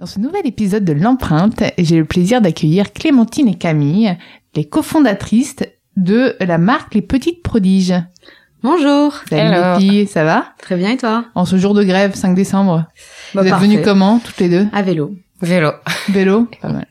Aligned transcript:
Dans 0.00 0.06
ce 0.06 0.18
nouvel 0.18 0.44
épisode 0.46 0.84
de 0.84 0.92
l'empreinte, 0.92 1.62
j'ai 1.78 1.96
le 1.98 2.04
plaisir 2.04 2.40
d'accueillir 2.40 2.92
Clémentine 2.92 3.48
et 3.48 3.54
Camille, 3.56 4.16
les 4.56 4.64
cofondatrices 4.64 5.56
de 5.96 6.34
la 6.40 6.58
marque 6.58 6.94
Les 6.94 7.02
Petites 7.02 7.42
Prodiges. 7.42 7.94
Bonjour. 8.64 9.14
Salut 9.30 9.54
les 9.54 9.78
filles, 9.78 10.06
ça 10.08 10.24
va? 10.24 10.46
Très 10.58 10.76
bien 10.76 10.90
et 10.90 10.96
toi? 10.96 11.26
En 11.36 11.44
ce 11.44 11.56
jour 11.58 11.74
de 11.74 11.84
grève, 11.84 12.14
5 12.14 12.34
décembre. 12.34 12.86
Bah, 13.34 13.42
vous 13.42 13.46
êtes 13.46 13.50
parfait. 13.50 13.66
venues 13.68 13.82
comment, 13.82 14.18
toutes 14.18 14.38
les 14.40 14.48
deux? 14.48 14.66
À 14.72 14.82
vélo. 14.82 15.14
Vélo. 15.40 15.70
Vélo? 16.08 16.48
Pas 16.60 16.70
mal. 16.72 16.86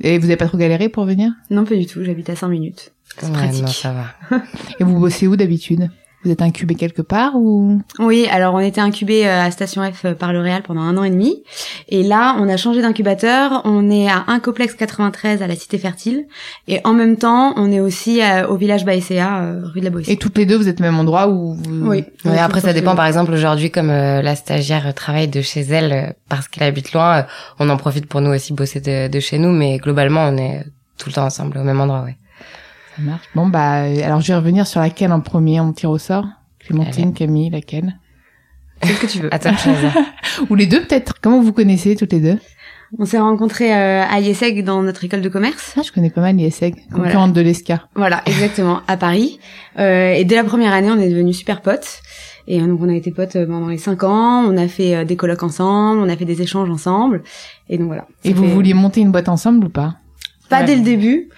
Et 0.00 0.18
vous 0.18 0.24
avez 0.26 0.36
pas 0.36 0.46
trop 0.46 0.58
galéré 0.58 0.88
pour 0.88 1.04
venir? 1.04 1.32
Non, 1.50 1.64
pas 1.64 1.74
du 1.74 1.86
tout. 1.86 2.04
J'habite 2.04 2.30
à 2.30 2.36
5 2.36 2.48
minutes. 2.48 2.92
C'est 3.18 3.26
Ouais, 3.26 3.32
pratique. 3.32 3.62
non, 3.62 3.66
ça 3.68 3.92
va. 3.92 4.42
Et 4.78 4.84
vous 4.84 4.98
bossez 5.00 5.26
où 5.26 5.36
d'habitude? 5.36 5.90
Vous 6.24 6.32
êtes 6.32 6.42
incubé 6.42 6.74
quelque 6.74 7.02
part 7.02 7.36
ou? 7.36 7.80
Oui, 8.00 8.26
alors 8.32 8.54
on 8.54 8.58
était 8.58 8.80
incubé 8.80 9.26
euh, 9.28 9.42
à 9.44 9.50
Station 9.52 9.82
F 9.92 10.06
euh, 10.06 10.14
par 10.14 10.32
L'Oréal 10.32 10.62
pendant 10.62 10.80
un 10.80 10.96
an 10.96 11.04
et 11.04 11.10
demi. 11.10 11.44
Et 11.88 12.02
là, 12.02 12.34
on 12.40 12.48
a 12.48 12.56
changé 12.56 12.82
d'incubateur. 12.82 13.60
On 13.64 13.88
est 13.90 14.08
à 14.08 14.24
Incoplex 14.26 14.74
93 14.74 15.42
à 15.42 15.46
la 15.46 15.54
Cité 15.54 15.78
Fertile. 15.78 16.24
Et 16.66 16.80
en 16.84 16.94
même 16.94 17.16
temps, 17.16 17.54
on 17.56 17.70
est 17.70 17.78
aussi 17.78 18.20
euh, 18.22 18.46
au 18.48 18.56
village 18.56 18.84
Baïséa, 18.84 19.54
rue 19.72 19.78
de 19.80 19.84
la 19.84 19.90
Boétie. 19.90 20.10
Et 20.10 20.16
toutes 20.16 20.36
les 20.36 20.46
deux, 20.46 20.56
vous 20.56 20.66
êtes 20.68 20.80
au 20.80 20.84
même 20.84 20.98
endroit 20.98 21.28
où 21.28 21.54
vous... 21.54 21.86
Oui. 21.88 22.04
Ouais, 22.24 22.38
après, 22.38 22.60
ça 22.60 22.72
dépend. 22.72 22.92
que- 22.92 22.96
Par 22.96 23.06
exemple, 23.06 23.32
aujourd'hui, 23.32 23.70
comme 23.70 23.90
euh, 23.90 24.20
la 24.20 24.34
stagiaire 24.34 24.92
travaille 24.94 25.28
de 25.28 25.42
chez 25.42 25.60
elle 25.60 25.92
euh, 25.92 26.12
parce 26.28 26.48
qu'elle 26.48 26.64
habite 26.66 26.92
loin, 26.92 27.18
euh, 27.18 27.22
on 27.60 27.68
en 27.70 27.76
profite 27.76 28.06
pour 28.06 28.20
nous 28.20 28.30
aussi 28.30 28.52
bosser 28.52 28.80
de, 28.80 29.06
de 29.06 29.20
chez 29.20 29.38
nous. 29.38 29.52
Mais 29.52 29.78
globalement, 29.78 30.22
on 30.28 30.36
est 30.38 30.64
tout 30.98 31.08
le 31.08 31.12
temps 31.14 31.24
ensemble 31.26 31.58
au 31.58 31.62
même 31.62 31.80
endroit, 31.80 32.02
ouais. 32.02 32.16
Ça 32.96 33.02
marche. 33.02 33.24
Bon, 33.34 33.46
bah, 33.48 33.82
euh, 33.84 34.02
alors 34.04 34.20
je 34.20 34.28
vais 34.28 34.36
revenir 34.36 34.66
sur 34.66 34.80
laquelle 34.80 35.12
en 35.12 35.20
premier 35.20 35.60
on 35.60 35.72
tire 35.72 35.90
au 35.90 35.98
sort 35.98 36.24
Clémentine, 36.60 37.04
Allez. 37.04 37.12
Camille, 37.12 37.50
laquelle? 37.50 37.96
C'est 38.82 38.92
ce 38.92 39.00
que 39.00 39.06
tu 39.06 39.18
veux. 39.20 39.30
Choisir. 39.58 39.92
Ou 40.50 40.54
les 40.54 40.66
deux 40.66 40.82
peut-être 40.82 41.14
Comment 41.20 41.40
vous 41.40 41.52
connaissez 41.52 41.94
toutes 41.96 42.12
les 42.12 42.20
deux? 42.20 42.38
On 42.98 43.04
s'est 43.04 43.18
rencontrés 43.18 43.74
euh, 43.74 44.02
à 44.04 44.20
IESEG 44.20 44.62
dans 44.64 44.82
notre 44.82 45.02
école 45.04 45.20
de 45.20 45.28
commerce. 45.28 45.74
Ah, 45.76 45.82
je 45.84 45.90
connais 45.90 46.10
pas 46.10 46.20
mal 46.20 46.36
l'ISEG, 46.36 46.76
Voilà. 46.90 47.04
concurrente 47.06 47.32
de 47.32 47.40
l'ESCA. 47.40 47.88
Voilà, 47.96 48.22
exactement, 48.26 48.80
à 48.86 48.96
Paris. 48.96 49.40
Euh, 49.78 50.12
et 50.12 50.24
dès 50.24 50.36
la 50.36 50.44
première 50.44 50.72
année, 50.72 50.90
on 50.90 50.98
est 50.98 51.08
devenus 51.10 51.36
super 51.36 51.62
potes. 51.62 52.00
Et 52.46 52.60
donc, 52.60 52.80
on 52.80 52.88
a 52.88 52.94
été 52.94 53.10
potes 53.10 53.32
pendant 53.46 53.66
les 53.68 53.78
cinq 53.78 54.04
ans. 54.04 54.44
On 54.48 54.56
a 54.56 54.68
fait 54.68 54.94
euh, 54.94 55.04
des 55.04 55.16
colloques 55.16 55.42
ensemble, 55.42 56.00
on 56.00 56.08
a 56.08 56.16
fait 56.16 56.24
des 56.24 56.42
échanges 56.42 56.70
ensemble. 56.70 57.24
Et 57.68 57.76
donc 57.76 57.88
voilà. 57.88 58.06
Et 58.22 58.32
vous 58.32 58.44
fait- 58.44 58.50
vouliez 58.52 58.72
monter 58.74 59.00
une 59.00 59.10
boîte 59.10 59.28
ensemble 59.28 59.64
ou 59.66 59.68
pas? 59.68 59.96
Pas 60.48 60.60
Ouais. 60.60 60.66
dès 60.66 60.76
le 60.76 60.82
début. 60.82 61.28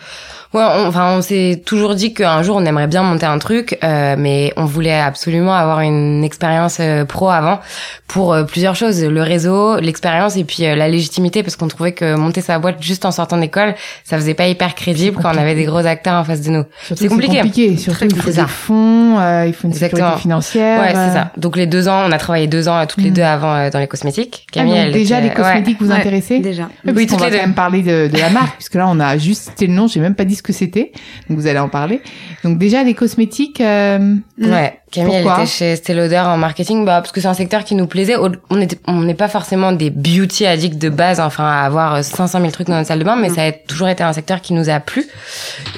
Ouais, 0.54 0.62
on- 0.62 0.86
enfin, 0.86 1.14
on 1.18 1.20
s'est 1.20 1.62
toujours 1.66 1.94
dit 1.94 2.14
qu'un 2.14 2.42
jour 2.42 2.56
on 2.56 2.64
aimerait 2.64 2.86
bien 2.86 3.02
monter 3.02 3.26
un 3.26 3.38
truc, 3.38 3.78
euh, 3.84 4.14
mais 4.18 4.50
on 4.56 4.64
voulait 4.64 4.98
absolument 4.98 5.52
avoir 5.54 5.80
une 5.80 6.24
expérience 6.24 6.78
euh, 6.80 7.04
pro 7.04 7.28
avant 7.28 7.60
pour 8.06 8.32
euh, 8.32 8.44
plusieurs 8.44 8.74
choses 8.74 9.04
le 9.04 9.20
réseau, 9.22 9.78
l'expérience 9.78 10.36
et 10.38 10.44
puis 10.44 10.64
euh, 10.64 10.74
la 10.74 10.88
légitimité, 10.88 11.42
parce 11.42 11.56
qu'on 11.56 11.68
trouvait 11.68 11.92
que 11.92 12.14
monter 12.16 12.40
sa 12.40 12.58
boîte 12.58 12.76
juste 12.82 13.04
en 13.04 13.10
sortant 13.10 13.36
d'école, 13.36 13.74
ça 14.04 14.16
faisait 14.16 14.32
pas 14.32 14.46
hyper 14.48 14.74
crédible 14.74 15.18
quand 15.22 15.34
on 15.34 15.38
avait 15.38 15.54
des 15.54 15.64
gros 15.64 15.84
acteurs 15.84 16.14
en 16.14 16.24
face 16.24 16.40
de 16.40 16.48
nous. 16.50 16.64
Surtout 16.86 17.02
C'est 17.02 17.08
que 17.08 17.12
compliqué. 17.12 17.36
compliqué. 17.36 17.76
Surtout, 17.76 18.04
il 18.06 18.10
faut 18.12 18.16
compliqué. 18.16 18.40
des 18.40 18.46
C'est 18.46 18.48
fonds, 18.48 19.18
euh, 19.18 19.44
il 19.46 19.52
faut 19.52 19.68
une 19.68 19.74
sécurité 19.74 19.96
Exactement. 19.98 20.16
financière. 20.16 20.80
Ouais, 20.80 20.88
c'est 20.94 21.12
ça. 21.12 21.30
Donc 21.36 21.56
les 21.58 21.66
deux 21.66 21.88
ans, 21.88 22.04
on 22.08 22.12
a 22.12 22.16
travaillé 22.16 22.46
deux 22.46 22.68
ans 22.68 22.86
toutes 22.86 23.04
les 23.04 23.10
Mm. 23.10 23.14
deux 23.14 23.22
avant 23.22 23.54
euh, 23.54 23.68
dans 23.68 23.80
les 23.80 23.86
cosmétiques. 23.86 24.46
Ah, 24.48 24.52
Camille, 24.54 24.72
donc 24.76 24.82
elle 24.86 24.92
déjà, 24.92 25.18
était- 25.18 25.28
les 25.28 25.34
cosmétiques 25.34 25.76
vous 25.78 25.90
Ouais. 25.90 25.96
intéressaient 25.96 26.38
Déjà. 26.38 26.70
Oui, 26.86 26.92
Oui, 26.96 27.06
toutes 27.06 27.20
va 27.20 27.26
les 27.26 27.32
quand 27.32 27.36
deux. 27.36 27.42
même 27.42 27.54
parler 27.54 27.82
de, 27.82 28.08
de 28.10 28.18
la 28.18 28.30
marque, 28.30 28.54
puisque 28.56 28.76
là, 28.76 28.86
on 28.88 28.98
a 28.98 29.18
juste 29.18 29.42
cité 29.50 29.66
le 29.66 29.74
nom, 29.74 29.86
j'ai 29.88 30.00
même 30.00 30.14
pas 30.14 30.24
dit 30.24 30.37
ce 30.38 30.42
que 30.42 30.52
c'était. 30.52 30.92
Donc, 31.28 31.38
vous 31.38 31.46
allez 31.46 31.58
en 31.58 31.68
parler. 31.68 32.00
Donc, 32.44 32.58
déjà, 32.58 32.82
les 32.82 32.94
cosmétiques, 32.94 33.60
euh. 33.60 34.16
Ouais, 34.38 34.80
Camille, 34.90 35.16
elle 35.16 35.26
était 35.26 35.46
chez 35.46 35.72
Estée 35.72 35.94
Lauder 35.94 36.18
en 36.18 36.36
marketing, 36.36 36.84
bah 36.84 37.00
parce 37.00 37.12
que 37.12 37.20
c'est 37.20 37.28
un 37.28 37.34
secteur 37.34 37.64
qui 37.64 37.74
nous 37.74 37.86
plaisait. 37.86 38.16
On 38.50 38.60
était, 38.60 38.78
on 38.86 39.02
n'est 39.02 39.14
pas 39.14 39.28
forcément 39.28 39.72
des 39.72 39.90
beauty 39.90 40.46
addicts 40.46 40.78
de 40.78 40.88
base, 40.88 41.20
enfin 41.20 41.44
à 41.44 41.64
avoir 41.64 41.96
euh, 41.96 42.02
500 42.02 42.38
000 42.40 42.50
trucs 42.50 42.68
dans 42.68 42.74
notre 42.76 42.88
salle 42.88 42.98
de 42.98 43.04
bain, 43.04 43.16
mais 43.16 43.28
Non. 43.28 43.34
ça 43.34 43.44
a 43.44 43.52
toujours 43.52 43.88
été 43.88 44.02
un 44.02 44.12
secteur 44.12 44.40
qui 44.40 44.54
nous 44.54 44.70
a 44.70 44.80
plu. 44.80 45.06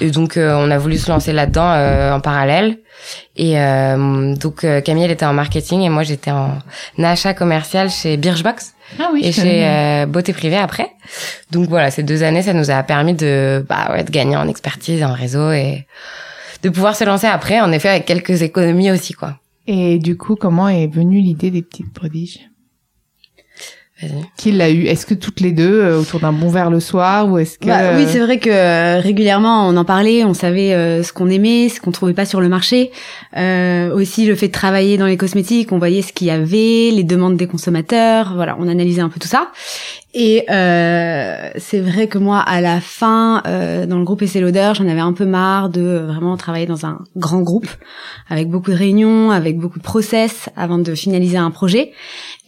Et 0.00 0.10
donc 0.10 0.36
euh, 0.36 0.54
on 0.56 0.70
a 0.70 0.78
voulu 0.78 0.96
se 0.98 1.10
lancer 1.10 1.32
là-dedans 1.32 1.72
euh, 1.72 2.12
en 2.12 2.20
parallèle. 2.20 2.78
Et 3.36 3.58
euh, 3.58 4.34
donc 4.36 4.64
euh, 4.64 4.80
Camille, 4.80 5.04
elle 5.04 5.10
était 5.10 5.24
en 5.26 5.32
marketing 5.32 5.80
et 5.80 5.88
moi 5.88 6.02
j'étais 6.02 6.30
en 6.30 6.58
achat 7.02 7.32
commercial 7.34 7.88
chez 7.90 8.16
Birchbox 8.18 8.74
ah 8.98 9.08
oui, 9.12 9.22
et 9.24 9.32
chez 9.32 9.66
euh, 9.66 10.06
Beauté 10.06 10.32
Privée 10.32 10.58
après. 10.58 10.90
Donc 11.50 11.68
voilà, 11.68 11.90
ces 11.90 12.02
deux 12.02 12.22
années, 12.22 12.42
ça 12.42 12.52
nous 12.52 12.70
a 12.70 12.82
permis 12.82 13.14
de, 13.14 13.64
bah 13.68 13.88
ouais, 13.92 14.04
de 14.04 14.10
gagner 14.10 14.36
en 14.36 14.46
expertise, 14.48 15.02
en 15.02 15.14
réseau 15.14 15.50
et 15.52 15.86
de 16.62 16.68
pouvoir 16.68 16.96
se 16.96 17.04
lancer 17.04 17.26
après, 17.26 17.60
en 17.60 17.72
effet, 17.72 17.88
avec 17.88 18.06
quelques 18.06 18.42
économies 18.42 18.90
aussi, 18.90 19.12
quoi. 19.14 19.36
Et 19.66 19.98
du 19.98 20.16
coup, 20.16 20.36
comment 20.36 20.68
est 20.68 20.86
venue 20.86 21.20
l'idée 21.20 21.50
des 21.50 21.62
petites 21.62 21.92
prodiges? 21.92 22.40
Vas-y. 24.02 24.24
Qui 24.38 24.52
l'a 24.52 24.70
eu? 24.70 24.86
Est-ce 24.86 25.04
que 25.04 25.12
toutes 25.12 25.40
les 25.40 25.52
deux 25.52 25.82
euh, 25.82 26.00
autour 26.00 26.20
d'un 26.20 26.32
bon 26.32 26.48
verre 26.48 26.70
le 26.70 26.80
soir 26.80 27.28
ou 27.28 27.36
est-ce 27.36 27.58
que 27.58 27.66
Bah, 27.66 27.94
oui, 27.96 28.04
euh, 28.04 28.06
c'est 28.08 28.20
vrai 28.20 28.38
que 28.38 28.48
euh, 28.48 28.98
régulièrement 28.98 29.68
on 29.68 29.76
en 29.76 29.84
parlait, 29.84 30.24
on 30.24 30.32
savait 30.32 30.72
euh, 30.72 31.02
ce 31.02 31.12
qu'on 31.12 31.28
aimait, 31.28 31.68
ce 31.68 31.82
qu'on 31.82 31.90
trouvait 31.90 32.14
pas 32.14 32.24
sur 32.24 32.40
le 32.40 32.48
marché. 32.48 32.92
Euh, 33.36 33.94
aussi 33.94 34.24
le 34.24 34.36
fait 34.36 34.48
de 34.48 34.52
travailler 34.52 34.96
dans 34.96 35.04
les 35.04 35.18
cosmétiques, 35.18 35.70
on 35.70 35.78
voyait 35.78 36.00
ce 36.00 36.14
qu'il 36.14 36.28
y 36.28 36.30
avait, 36.30 36.90
les 36.92 37.04
demandes 37.04 37.36
des 37.36 37.46
consommateurs. 37.46 38.32
Voilà, 38.34 38.56
on 38.58 38.68
analysait 38.68 39.02
un 39.02 39.10
peu 39.10 39.20
tout 39.20 39.28
ça. 39.28 39.48
Et 40.12 40.44
euh, 40.50 41.50
c'est 41.56 41.78
vrai 41.78 42.08
que 42.08 42.18
moi, 42.18 42.40
à 42.40 42.60
la 42.60 42.80
fin, 42.80 43.42
euh, 43.46 43.86
dans 43.86 43.98
le 43.98 44.04
groupe 44.04 44.22
Essai 44.22 44.40
Lauder, 44.40 44.72
j'en 44.74 44.88
avais 44.88 45.00
un 45.00 45.12
peu 45.12 45.24
marre 45.24 45.68
de 45.68 45.80
euh, 45.80 46.06
vraiment 46.06 46.36
travailler 46.36 46.66
dans 46.66 46.84
un 46.84 46.98
grand 47.16 47.42
groupe, 47.42 47.68
avec 48.28 48.48
beaucoup 48.48 48.72
de 48.72 48.76
réunions, 48.76 49.30
avec 49.30 49.56
beaucoup 49.56 49.78
de 49.78 49.84
process 49.84 50.48
avant 50.56 50.78
de 50.78 50.94
finaliser 50.96 51.36
un 51.36 51.52
projet. 51.52 51.92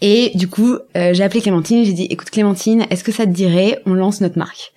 Et 0.00 0.32
du 0.34 0.48
coup, 0.48 0.76
euh, 0.96 1.14
j'ai 1.14 1.22
appelé 1.22 1.40
Clémentine, 1.40 1.84
j'ai 1.84 1.92
dit, 1.92 2.06
écoute 2.10 2.30
Clémentine, 2.30 2.84
est-ce 2.90 3.04
que 3.04 3.12
ça 3.12 3.26
te 3.26 3.30
dirait, 3.30 3.80
on 3.86 3.94
lance 3.94 4.20
notre 4.20 4.38
marque? 4.38 4.72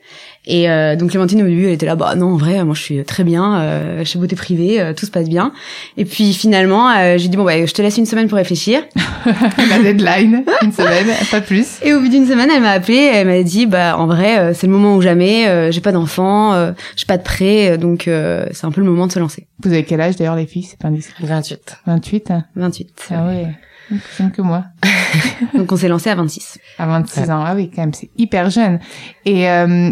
Et 0.47 0.69
euh, 0.69 0.95
donc 0.95 1.11
Clémentine 1.11 1.41
au 1.41 1.45
début 1.45 1.65
elle 1.67 1.73
était 1.73 1.85
là 1.85 1.95
bah 1.95 2.15
non 2.15 2.33
en 2.33 2.37
vrai 2.37 2.63
moi 2.63 2.75
je 2.75 2.81
suis 2.81 3.03
très 3.03 3.23
bien 3.23 3.59
euh, 3.59 4.05
chez 4.05 4.19
beauté 4.19 4.35
privée 4.35 4.79
euh, 4.81 4.93
tout 4.93 5.05
se 5.05 5.11
passe 5.11 5.27
bien 5.29 5.51
et 5.97 6.05
puis 6.05 6.33
finalement 6.33 6.89
euh, 6.91 7.17
j'ai 7.17 7.27
dit 7.29 7.37
bon 7.37 7.43
bah 7.43 7.65
je 7.65 7.71
te 7.73 7.81
laisse 7.81 7.97
une 7.97 8.05
semaine 8.05 8.27
pour 8.27 8.37
réfléchir 8.37 8.81
la 9.25 9.79
deadline, 9.79 10.43
une 10.61 10.71
semaine, 10.71 11.07
pas 11.31 11.41
plus 11.41 11.79
et 11.83 11.93
au 11.93 11.99
bout 11.99 12.09
d'une 12.09 12.27
semaine 12.27 12.49
elle 12.55 12.61
m'a 12.61 12.71
appelé 12.71 12.97
elle 13.13 13.27
m'a 13.27 13.41
dit 13.43 13.65
bah 13.65 13.97
en 13.97 14.07
vrai 14.07 14.37
euh, 14.39 14.53
c'est 14.53 14.67
le 14.67 14.73
moment 14.73 14.95
ou 14.95 15.01
jamais 15.01 15.47
euh, 15.47 15.71
j'ai 15.71 15.81
pas 15.81 15.91
d'enfant 15.91 16.53
euh, 16.53 16.71
j'ai 16.95 17.05
pas 17.05 17.17
de 17.17 17.23
prêt 17.23 17.71
euh, 17.71 17.77
donc 17.77 18.07
euh, 18.07 18.45
c'est 18.51 18.65
un 18.65 18.71
peu 18.71 18.81
le 18.81 18.87
moment 18.87 19.07
de 19.07 19.11
se 19.11 19.19
lancer 19.19 19.47
Vous 19.63 19.71
avez 19.71 19.83
quel 19.83 19.99
âge 20.01 20.15
d'ailleurs 20.15 20.35
les 20.35 20.45
filles 20.45 20.63
C'est 20.63 20.79
pas 20.79 20.89
indiscret. 20.89 21.23
28. 21.25 21.77
28 21.87 22.31
hein 22.31 22.45
28 22.55 23.09
Ah 23.11 23.25
ouais, 23.27 23.47
plus 23.87 23.99
jeune 24.17 24.31
que 24.31 24.41
moi. 24.41 24.65
donc 25.53 25.71
on 25.71 25.75
s'est 25.77 25.87
lancé 25.87 26.09
à 26.09 26.15
26 26.15 26.57
À 26.77 26.85
26 26.87 27.19
Ouais. 27.21 27.29
ans, 27.31 27.43
ah 27.45 27.53
oui, 27.55 27.69
quand 27.73 27.81
même, 27.81 27.93
c'est 27.93 28.09
hyper 28.17 28.49
jeune. 28.49 28.79
Et 29.25 29.49
euh, 29.49 29.91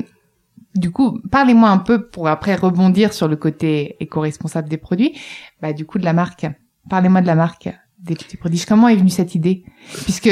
du 0.75 0.91
coup, 0.91 1.19
parlez-moi 1.31 1.69
un 1.69 1.77
peu 1.77 2.07
pour 2.07 2.27
après 2.27 2.55
rebondir 2.55 3.13
sur 3.13 3.27
le 3.27 3.35
côté 3.35 3.95
éco-responsable 3.99 4.69
des 4.69 4.77
produits. 4.77 5.17
Bah 5.61 5.73
du 5.73 5.85
coup 5.85 5.99
de 5.99 6.05
la 6.05 6.13
marque. 6.13 6.45
Parlez-moi 6.89 7.21
de 7.21 7.27
la 7.27 7.35
marque 7.35 7.69
des 7.99 8.15
petits 8.15 8.37
produits. 8.37 8.63
Comment 8.67 8.87
est 8.89 8.95
venue 8.95 9.09
cette 9.09 9.35
idée? 9.35 9.63
Puisque 10.03 10.29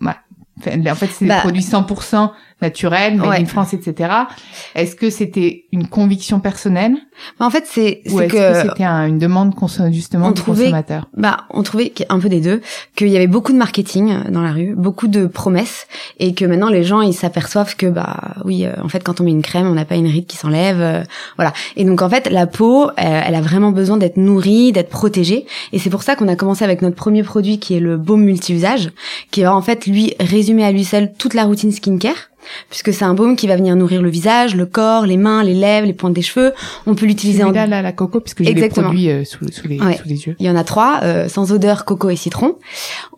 bah, 0.00 0.16
en 0.66 0.94
fait 0.94 1.08
c'est 1.08 1.26
Bah. 1.26 1.34
des 1.36 1.40
produits 1.40 1.62
100% 1.62 2.30
naturel, 2.62 3.16
made 3.16 3.28
Ouais. 3.28 3.40
in 3.40 3.44
France, 3.46 3.74
etc. 3.74 4.10
Est-ce 4.74 4.96
que 4.96 5.10
c'était 5.10 5.64
une 5.72 5.86
conviction 5.88 6.40
personnelle? 6.40 6.94
En 7.38 7.50
fait, 7.50 7.64
c'est 7.66 8.00
ou 8.10 8.20
est-ce 8.20 8.32
que, 8.32 8.62
que, 8.62 8.68
c'était 8.68 8.84
un- 8.84 9.06
une 9.06 9.18
demande 9.18 9.54
justement 9.90 10.28
on 10.28 10.30
du 10.30 10.40
trouvait- 10.40 10.64
consommateur? 10.64 11.08
Bah, 11.16 11.44
on 11.50 11.62
trouvait 11.62 11.92
un 12.08 12.18
peu 12.18 12.28
des 12.28 12.40
deux, 12.40 12.60
qu'il 12.96 13.08
y 13.08 13.16
avait 13.16 13.26
beaucoup 13.26 13.52
de 13.52 13.58
marketing 13.58 14.30
dans 14.30 14.42
la 14.42 14.52
rue, 14.52 14.74
beaucoup 14.74 15.08
de 15.08 15.26
promesses, 15.26 15.86
et 16.18 16.34
que 16.34 16.44
maintenant 16.44 16.68
les 16.70 16.82
gens 16.84 17.00
ils 17.02 17.12
s'aperçoivent 17.14 17.76
que 17.76 17.86
bah 17.86 18.34
oui, 18.44 18.64
euh, 18.66 18.72
en 18.82 18.88
fait 18.88 19.02
quand 19.04 19.20
on 19.20 19.24
met 19.24 19.30
une 19.30 19.42
crème, 19.42 19.66
on 19.66 19.74
n'a 19.74 19.84
pas 19.84 19.96
une 19.96 20.06
ride 20.08 20.26
qui 20.26 20.36
s'enlève, 20.36 20.80
euh, 20.80 21.02
voilà. 21.36 21.52
Et 21.76 21.84
donc 21.84 22.02
en 22.02 22.08
fait 22.08 22.30
la 22.30 22.46
peau, 22.46 22.86
euh, 22.88 22.90
elle 22.98 23.34
a 23.34 23.40
vraiment 23.40 23.70
besoin 23.72 23.96
d'être 23.96 24.16
nourrie, 24.16 24.72
d'être 24.72 24.90
protégée, 24.90 25.46
et 25.72 25.78
c'est 25.78 25.90
pour 25.90 26.02
ça 26.02 26.16
qu'on 26.16 26.28
a 26.28 26.36
commencé 26.36 26.64
avec 26.64 26.82
notre 26.82 26.96
premier 26.96 27.22
produit 27.22 27.58
qui 27.58 27.74
est 27.76 27.80
le 27.80 27.96
baume 27.96 28.22
multi-usage, 28.24 28.90
qui 29.30 29.42
va 29.42 29.54
en 29.54 29.62
fait 29.62 29.86
lui 29.86 30.14
résumer 30.20 30.64
à 30.64 30.72
lui 30.72 30.84
seul 30.84 31.12
toute 31.16 31.34
la 31.34 31.44
routine 31.44 31.70
skincare 31.72 32.30
puisque 32.70 32.92
c'est 32.92 33.04
un 33.04 33.14
baume 33.14 33.36
qui 33.36 33.46
va 33.46 33.56
venir 33.56 33.76
nourrir 33.76 34.02
le 34.02 34.10
visage, 34.10 34.54
le 34.54 34.66
corps, 34.66 35.06
les 35.06 35.16
mains, 35.16 35.42
les 35.44 35.54
lèvres, 35.54 35.86
les 35.86 35.92
pointes 35.92 36.14
des 36.14 36.22
cheveux. 36.22 36.52
On 36.86 36.94
peut 36.94 37.06
l'utiliser 37.06 37.42
en 37.42 37.48
Celui-là, 37.48 37.66
là, 37.66 37.82
la 37.82 37.92
coco, 37.92 38.20
parce 38.20 38.34
que 38.34 38.44
j'ai 38.44 38.54
les 38.54 38.68
produits 38.68 39.10
euh, 39.10 39.24
sous, 39.24 39.46
sous, 39.52 39.68
les, 39.68 39.80
Ouais. 39.80 39.96
sous 39.96 40.08
les 40.08 40.26
yeux. 40.26 40.36
Il 40.38 40.46
y 40.46 40.50
en 40.50 40.56
a 40.56 40.64
trois, 40.64 41.00
euh, 41.02 41.28
sans 41.28 41.52
odeur, 41.52 41.84
coco 41.84 42.10
et 42.10 42.16
citron. 42.16 42.56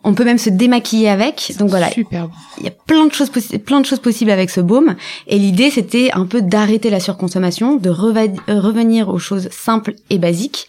On 0.05 0.14
peut 0.14 0.25
même 0.25 0.38
se 0.38 0.50
démaquiller 0.50 1.08
avec. 1.08 1.52
Donc 1.58 1.69
voilà, 1.70 1.90
Super 1.90 2.28
bon. 2.28 2.34
il 2.58 2.64
y 2.64 2.69
a 2.69 2.73
plein 2.87 3.06
de 3.06 3.12
choses 3.12 3.31
possi- 3.31 3.58
plein 3.58 3.81
de 3.81 3.87
choses 3.87 3.99
possibles 3.99 4.31
avec 4.31 4.50
ce 4.50 4.61
baume. 4.61 4.94
Et 5.26 5.38
l'idée, 5.38 5.70
c'était 5.70 6.11
un 6.12 6.26
peu 6.26 6.43
d'arrêter 6.43 6.90
la 6.90 7.00
surconsommation, 7.00 7.76
de 7.76 7.90
euh, 7.90 8.61
revenir 8.61 9.08
aux 9.08 9.19
choses 9.19 9.49
simples 9.50 9.94
et 10.11 10.19
basiques. 10.19 10.69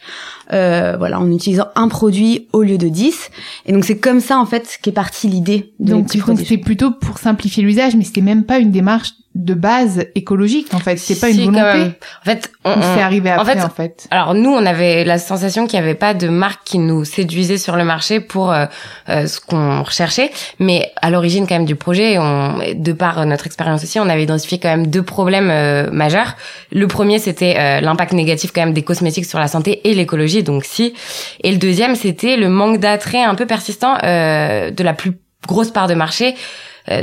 Euh, 0.53 0.95
voilà, 0.97 1.19
en 1.19 1.29
utilisant 1.29 1.65
un 1.75 1.89
produit 1.89 2.47
au 2.53 2.63
lieu 2.63 2.77
de 2.77 2.87
10. 2.87 3.29
Et 3.65 3.73
donc 3.73 3.83
c'est 3.83 3.97
comme 3.97 4.21
ça 4.21 4.39
en 4.39 4.45
fait 4.45 4.79
qu'est 4.81 4.93
partie 4.93 5.27
l'idée 5.27 5.73
de 5.79 5.91
Donc, 5.91 6.17
produits. 6.17 6.45
c'était 6.45 6.57
plutôt 6.61 6.91
pour 6.91 7.17
simplifier 7.17 7.63
l'usage, 7.63 7.97
mais 7.97 8.05
c'était 8.05 8.21
même 8.21 8.45
pas 8.47 8.57
une 8.57 8.71
démarche 8.71 9.11
de 9.37 9.53
base 9.53 10.05
écologique, 10.15 10.73
en 10.73 10.79
fait. 10.79 10.97
C'était 10.97 11.19
pas 11.19 11.29
une 11.29 11.51
volonté. 11.51 11.91
En 12.21 12.25
fait, 12.25 12.51
on, 12.65 12.73
c'est 12.81 13.01
arrivé 13.01 13.31
en 13.31 13.39
après, 13.39 13.53
fait, 13.53 13.63
en 13.63 13.69
fait. 13.69 14.07
Alors 14.09 14.33
nous, 14.33 14.49
on 14.49 14.65
avait 14.65 15.03
la 15.03 15.19
sensation 15.19 15.67
qu'il 15.67 15.79
n'y 15.79 15.85
avait 15.85 15.95
pas 15.95 16.13
de 16.15 16.27
marque 16.27 16.63
qui 16.65 16.79
nous 16.79 17.05
séduisait 17.05 17.59
sur 17.59 17.75
le 17.75 17.85
marché 17.85 18.19
pour 18.19 18.51
euh, 18.51 18.65
euh, 19.09 19.27
ce 19.27 19.39
qu'on 19.39 19.83
recherchait. 19.83 20.31
Mais 20.59 20.91
à 21.01 21.11
l'origine 21.11 21.45
quand 21.47 21.55
même 21.55 21.65
du 21.65 21.75
projet, 21.75 22.17
on, 22.17 22.57
de 22.75 22.91
par 22.93 23.23
notre 23.25 23.45
expérience 23.45 23.83
aussi, 23.83 23.99
on 23.99 24.09
avait 24.09 24.23
identifié 24.23 24.57
quand 24.57 24.69
même 24.69 24.87
deux 24.87 25.03
problèmes 25.03 25.51
euh, 25.51 25.91
majeurs. 25.91 26.35
Le 26.71 26.87
premier, 26.87 27.19
c'était 27.19 27.81
l'impact 27.81 28.13
négatif 28.13 28.51
quand 28.53 28.61
même 28.61 28.73
des 28.73 28.83
cosmétiques 28.83 29.25
sur 29.25 29.39
la 29.39 29.47
santé 29.47 29.87
et 29.87 29.93
l'écologie, 29.93 30.41
donc 30.41 30.65
si. 30.65 30.93
Et 31.43 31.51
le 31.51 31.57
deuxième, 31.57 31.95
c'était 31.95 32.37
le 32.37 32.49
manque 32.49 32.79
d'attrait 32.79 33.23
un 33.23 33.35
peu 33.35 33.45
persistant 33.45 33.95
de 33.97 34.83
la 34.83 34.93
plus 34.93 35.13
grosse 35.47 35.71
part 35.71 35.87
de 35.87 35.93
marché, 35.93 36.35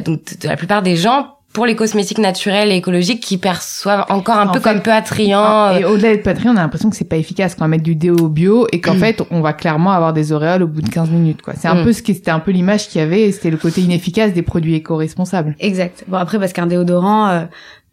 donc 0.00 0.20
de 0.40 0.48
la 0.48 0.56
plupart 0.56 0.82
des 0.82 0.96
gens 0.96 1.28
pour 1.52 1.66
les 1.66 1.76
cosmétiques 1.76 2.18
naturels 2.18 2.72
et 2.72 2.76
écologiques 2.76 3.20
qui 3.22 3.38
perçoivent 3.38 4.04
encore 4.08 4.36
un 4.38 4.48
En 4.48 4.52
peu 4.52 4.58
fait, 4.58 4.70
comme 4.72 4.82
peu 4.82 4.92
attrayants. 4.92 5.38
Ah, 5.40 5.70
euh, 5.74 5.78
Et 5.78 5.84
au-delà 5.84 6.08
d'être 6.10 6.24
patrie, 6.24 6.48
on 6.48 6.56
a 6.56 6.62
l'impression 6.62 6.90
que 6.90 6.96
c'est 6.96 7.04
pas 7.08 7.16
efficace 7.16 7.54
quand 7.54 7.64
on 7.64 7.68
met 7.68 7.78
du 7.78 7.94
déo 7.94 8.28
bio 8.28 8.66
et 8.72 8.80
qu'en 8.80 8.94
Mm. 8.94 8.98
fait, 8.98 9.22
on 9.30 9.40
va 9.40 9.52
clairement 9.52 9.92
avoir 9.92 10.12
des 10.12 10.32
auréoles 10.32 10.64
au 10.64 10.66
bout 10.66 10.82
de 10.82 10.88
15 10.88 11.10
minutes, 11.10 11.42
quoi. 11.42 11.54
C'est 11.56 11.68
un 11.68 11.76
Mm. 11.76 11.84
peu 11.84 11.92
ce 11.92 12.02
qui, 12.02 12.12
c'était 12.14 12.32
un 12.32 12.40
peu 12.40 12.50
l'image 12.50 12.88
qu'il 12.88 13.00
y 13.00 13.04
avait 13.04 13.30
c'était 13.30 13.50
le 13.50 13.56
côté 13.56 13.82
inefficace 13.82 14.32
des 14.32 14.42
produits 14.42 14.74
éco-responsables. 14.74 15.54
Exact. 15.60 16.02
Bon 16.08 16.16
après 16.16 16.40
parce 16.40 16.52
qu'un 16.52 16.66
déodorant, 16.66 17.28
euh, 17.28 17.44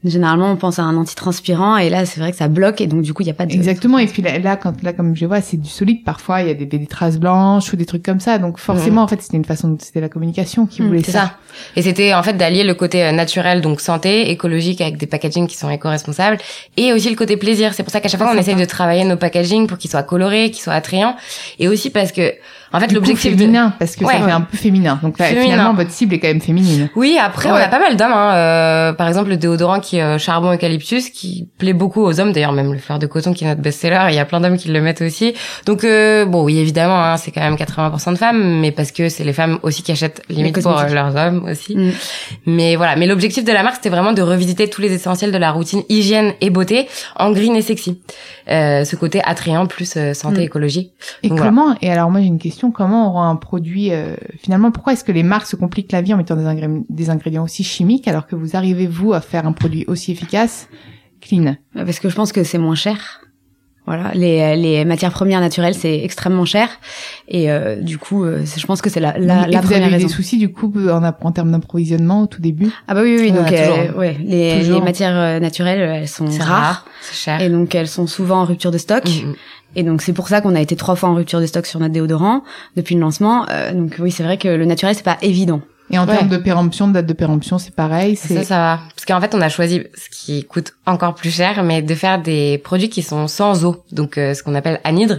généralement 0.04 0.52
on 0.52 0.58
pense 0.58 0.80
à 0.80 0.84
un 0.84 0.98
antitranspirant 0.98 1.78
et 1.78 1.90
là 1.90 2.06
c'est 2.06 2.20
vrai 2.20 2.32
que 2.32 2.38
ça 2.38 2.48
bloque 2.48 2.82
et 2.82 2.88
donc 2.88 3.02
du 3.02 3.14
coup 3.14 3.22
il 3.22 3.28
y 3.28 3.32
a 3.32 3.34
pas 3.34 3.46
de. 3.46 3.54
Exactement. 3.54 3.98
Et 4.00 4.08
puis 4.08 4.22
là, 4.22 4.38
là, 4.40 4.56
quand, 4.56 4.82
là, 4.84 4.94
comme 4.94 5.16
je 5.16 5.26
vois, 5.26 5.42
c'est 5.42 5.58
du 5.58 5.70
solide. 5.70 6.04
Parfois, 6.04 6.42
il 6.42 6.48
y 6.48 6.52
a 6.52 6.54
des, 6.54 6.66
des 6.66 6.86
traces 6.88 7.20
blanches 7.20 7.72
ou 7.72 7.76
des 7.76 7.86
trucs 7.86 8.04
comme 8.04 8.20
ça. 8.20 8.38
Donc, 8.38 8.58
forcément, 8.58 9.04
en 9.04 9.08
fait, 9.08 9.22
c'était 9.22 9.38
une 9.38 9.46
façon, 9.46 9.78
c'était 9.80 10.02
la 10.02 10.10
communication 10.10 10.66
qui 10.66 10.82
Mm, 10.82 10.88
voulait 10.88 11.04
C'est 11.04 11.12
ça. 11.12 11.34
Et 11.76 11.82
c'était 11.82 12.14
en 12.14 12.24
fait 12.24 12.34
d'allier 12.34 12.64
le 12.64 12.74
côté 12.74 13.04
euh, 13.04 13.12
naturel, 13.12 13.62
donc 13.62 13.82
santé, 13.82 14.32
écologique 14.32 14.82
avec 14.82 14.98
des 14.98 15.06
packaging 15.06 15.48
qui 15.48 15.58
sont 15.58 15.70
éco-responsables, 15.70 16.38
et 16.78 16.94
aussi 16.94 17.10
le 17.10 17.16
côté 17.16 17.38
plaisir. 17.38 17.74
C'est 17.74 17.84
pour 17.84 17.92
ça 17.92 18.00
qu'à 18.00 18.10
chaque 18.10 18.20
fois 18.20 18.32
on 18.34 18.38
essaye 18.38 18.56
de 18.56 18.66
travailler 18.66 19.04
nos 19.04 19.18
packaging 19.18 19.68
pour 19.68 19.78
qu'ils 19.78 19.92
soient 19.92 20.04
colorés, 20.04 20.50
qu'ils 20.52 20.64
soient 20.64 20.74
attrayants, 20.74 21.16
et 21.60 21.68
aussi 21.68 21.90
parce 21.90 22.12
que 22.12 22.34
en 22.74 22.80
fait 22.80 22.92
l'objectif 22.92 23.34
de 23.36 23.40
féminin, 23.42 23.74
parce 23.80 23.96
que 23.96 24.06
Ouais. 24.06 24.14
ça 24.18 24.26
fait 24.26 24.32
un 24.32 24.42
peu 24.42 24.58
féminin. 24.58 25.00
Donc 25.04 25.18
Féminin. 25.18 25.42
finalement, 25.44 25.74
votre 25.74 25.92
cible 25.92 26.14
est 26.16 26.20
quand 26.20 26.28
même 26.28 26.42
féminine. 26.42 26.90
Oui, 26.96 27.18
après 27.22 27.50
on 27.52 27.56
a 27.56 27.68
pas 27.68 27.80
mal 27.80 27.96
d'hommes. 27.98 28.12
Hein. 28.14 28.34
Euh, 28.36 28.94
par 28.94 29.08
exemple, 29.08 29.30
le 29.30 29.38
déodorant 29.38 29.80
qui 29.80 29.98
est 29.98 30.04
euh, 30.04 30.18
charbon 30.18 30.54
eucalyptus, 30.54 31.10
qui 31.10 31.48
plaît 31.58 31.74
beaucoup 31.74 32.02
aux 32.02 32.20
hommes. 32.20 32.32
D'ailleurs, 32.32 32.54
même 32.54 32.72
le 32.74 32.80
fleur 32.80 33.00
de 33.00 33.08
coton 33.08 33.34
qui 33.34 33.44
est 33.44 33.48
notre 33.48 33.62
best-seller, 33.62 34.06
il 34.10 34.16
y 34.16 34.20
a 34.20 34.26
plein 34.26 34.40
d'hommes 34.42 34.58
qui 34.58 34.70
le 34.70 34.82
mettent 34.82 35.02
aussi. 35.02 35.34
Donc 35.66 35.84
euh, 35.84 36.26
bon, 36.26 36.44
oui, 36.44 36.58
évidemment, 36.60 37.04
hein, 37.04 37.18
c'est 37.18 37.32
quand 37.32 37.42
même 37.42 37.56
80% 37.56 38.14
de 38.14 38.18
femmes, 38.18 38.60
mais 38.62 38.72
parce 38.72 38.92
que 38.92 39.10
c'est 39.10 39.24
les 39.24 39.34
femmes 39.34 39.60
aussi 39.64 39.84
qui 39.84 39.92
achètent 39.92 40.22
limite 40.30 40.62
pour 40.62 40.78
euh, 40.80 40.88
leurs 40.88 41.16
hommes 41.16 41.46
aussi. 41.50 41.76
Mm. 41.76 41.92
Mais 42.46 42.76
voilà, 42.76 42.96
mais 42.96 43.08
l'objectif 43.08 43.44
de 43.44 43.52
la 43.52 43.64
marque, 43.64 43.76
c'était 43.76 43.90
vraiment 43.90 44.14
de 44.14 44.22
revisiter 44.22 44.70
tous 44.70 44.82
les 44.82 44.94
essentiels 44.94 45.32
de 45.32 45.38
la 45.38 45.52
routine 45.52 45.84
hygiène 45.90 46.34
et 46.42 46.50
beauté 46.50 46.88
en 47.18 47.32
green 47.32 47.56
et 47.56 47.62
sexy. 47.62 48.00
Euh, 48.50 48.84
ce 48.86 48.96
côté 48.96 49.22
attrayant 49.24 49.66
plus 49.66 49.94
euh, 49.98 50.14
santé 50.14 50.42
Mm. 50.42 50.44
écologie. 50.44 50.92
Et 51.24 51.30
Donc, 51.30 51.40
comment 51.40 51.76
Et 51.82 51.92
alors 51.92 52.10
moi 52.10 52.22
j'ai 52.22 52.28
une 52.28 52.40
question. 52.40 52.61
Comment 52.70 53.10
on 53.10 53.14
rend 53.14 53.30
un 53.30 53.36
produit 53.36 53.92
euh, 53.92 54.16
finalement 54.38 54.70
Pourquoi 54.72 54.94
est-ce 54.94 55.04
que 55.04 55.12
les 55.12 55.24
marques 55.24 55.48
se 55.48 55.56
compliquent 55.56 55.92
la 55.92 56.04
vie 56.04 56.14
en 56.14 56.18
mettant 56.18 56.36
des, 56.36 56.84
des 56.90 57.10
ingrédients 57.10 57.44
aussi 57.44 57.64
chimiques 57.64 58.08
alors 58.08 58.28
que 58.28 58.36
vous 58.36 58.56
arrivez 58.56 58.86
vous 58.86 59.14
à 59.14 59.22
faire 59.22 59.48
un 59.48 59.54
produit 59.54 59.86
aussi 59.88 60.12
efficace, 60.12 60.70
clean? 61.22 61.56
Parce 61.74 62.00
que 62.00 62.10
je 62.10 62.16
pense 62.16 62.32
que 62.32 62.44
c'est 62.44 62.60
moins 62.60 62.76
cher. 62.76 63.22
Voilà, 63.94 64.12
les, 64.14 64.56
les 64.56 64.86
matières 64.86 65.12
premières 65.12 65.42
naturelles 65.42 65.74
c'est 65.76 66.00
extrêmement 66.04 66.46
cher 66.46 66.70
et 67.28 67.52
euh, 67.52 67.76
du 67.76 67.98
coup 67.98 68.24
euh, 68.24 68.44
je 68.46 68.66
pense 68.66 68.82
que 68.82 68.90
c'est 68.90 69.02
la, 69.02 69.18
la, 69.18 69.48
Et 69.48 69.52
la 69.52 69.60
vous 69.60 69.68
première 69.68 69.84
avez 69.88 69.96
raison. 69.96 70.08
des 70.08 70.14
soucis 70.14 70.38
du 70.38 70.50
coup 70.50 70.72
en, 70.90 71.04
app- 71.04 71.26
en 71.26 71.32
termes 71.34 71.52
d'approvisionnement 71.52 72.22
au 72.24 72.28
tout 72.28 72.42
début? 72.42 72.70
Ah 72.88 72.94
bah 72.94 73.02
oui 73.04 73.18
oui, 73.20 73.24
oui 73.24 73.32
Ouais, 73.32 73.38
donc 73.38 73.48
toujours. 73.48 73.78
euh, 73.96 74.00
ouais 74.00 74.16
les, 74.24 74.64
les 74.64 74.80
matières 74.82 75.18
euh, 75.18 75.40
naturelles 75.42 75.80
elles 75.82 76.08
sont 76.08 76.28
C'est 76.32 76.42
rares, 76.42 76.62
rare, 76.62 76.86
c'est 77.02 77.16
cher. 77.16 77.42
et 77.42 77.50
donc 77.50 77.76
elles 77.76 77.90
sont 77.90 78.08
souvent 78.08 78.42
en 78.42 78.46
rupture 78.46 78.72
de 78.72 78.78
stock 78.78 79.04
Mm, 79.06 79.28
mm. 79.30 79.36
et 79.76 79.84
donc 79.84 80.02
c'est 80.02 80.14
pour 80.14 80.28
ça 80.30 80.40
qu'on 80.42 80.56
a 80.56 80.62
été 80.62 80.76
trois 80.78 80.96
fois 80.96 81.10
en 81.10 81.16
rupture 81.16 81.42
de 81.42 81.46
stock 81.46 81.66
sur 81.66 81.80
notre 81.82 81.92
déodorant 81.94 82.44
depuis 82.78 82.96
le 82.96 83.02
lancement 83.02 83.46
Euh, 83.50 83.74
donc 83.74 83.96
oui 84.00 84.12
c'est 84.12 84.24
vrai 84.24 84.38
que 84.38 84.48
le 84.48 84.66
naturel 84.66 84.96
c'est 84.96 85.04
pas 85.04 85.18
évident. 85.22 85.62
Et 85.92 86.00
en 86.00 86.08
Ouais. 86.08 86.16
termes 86.18 86.30
de 86.30 86.38
péremption, 86.38 86.88
de 86.88 86.94
date 86.94 87.06
de 87.06 87.14
péremption, 87.14 87.58
c'est 87.58 87.76
pareil. 87.76 88.16
Ça, 88.16 88.28
C'est 88.30 88.44
ça 88.44 88.58
va. 88.58 88.80
Parce 88.96 89.06
qu'en 89.06 89.20
fait, 89.22 89.36
on 89.36 89.42
a 89.42 89.50
choisi 89.50 89.84
ce 89.94 90.10
qui 90.10 90.44
coûte 90.46 90.74
encore 90.86 91.14
plus 91.16 91.32
cher, 91.32 91.64
mais 91.64 91.82
de 91.82 91.96
faire 91.96 92.22
des 92.22 92.58
produits 92.60 92.90
qui 92.90 93.02
sont 93.04 93.28
sans 93.28 93.66
eau. 93.66 93.84
Donc, 93.92 94.18
euh, 94.18 94.34
ce 94.34 94.42
qu'on 94.44 94.56
appelle 94.56 94.80
anhydre. 94.84 95.18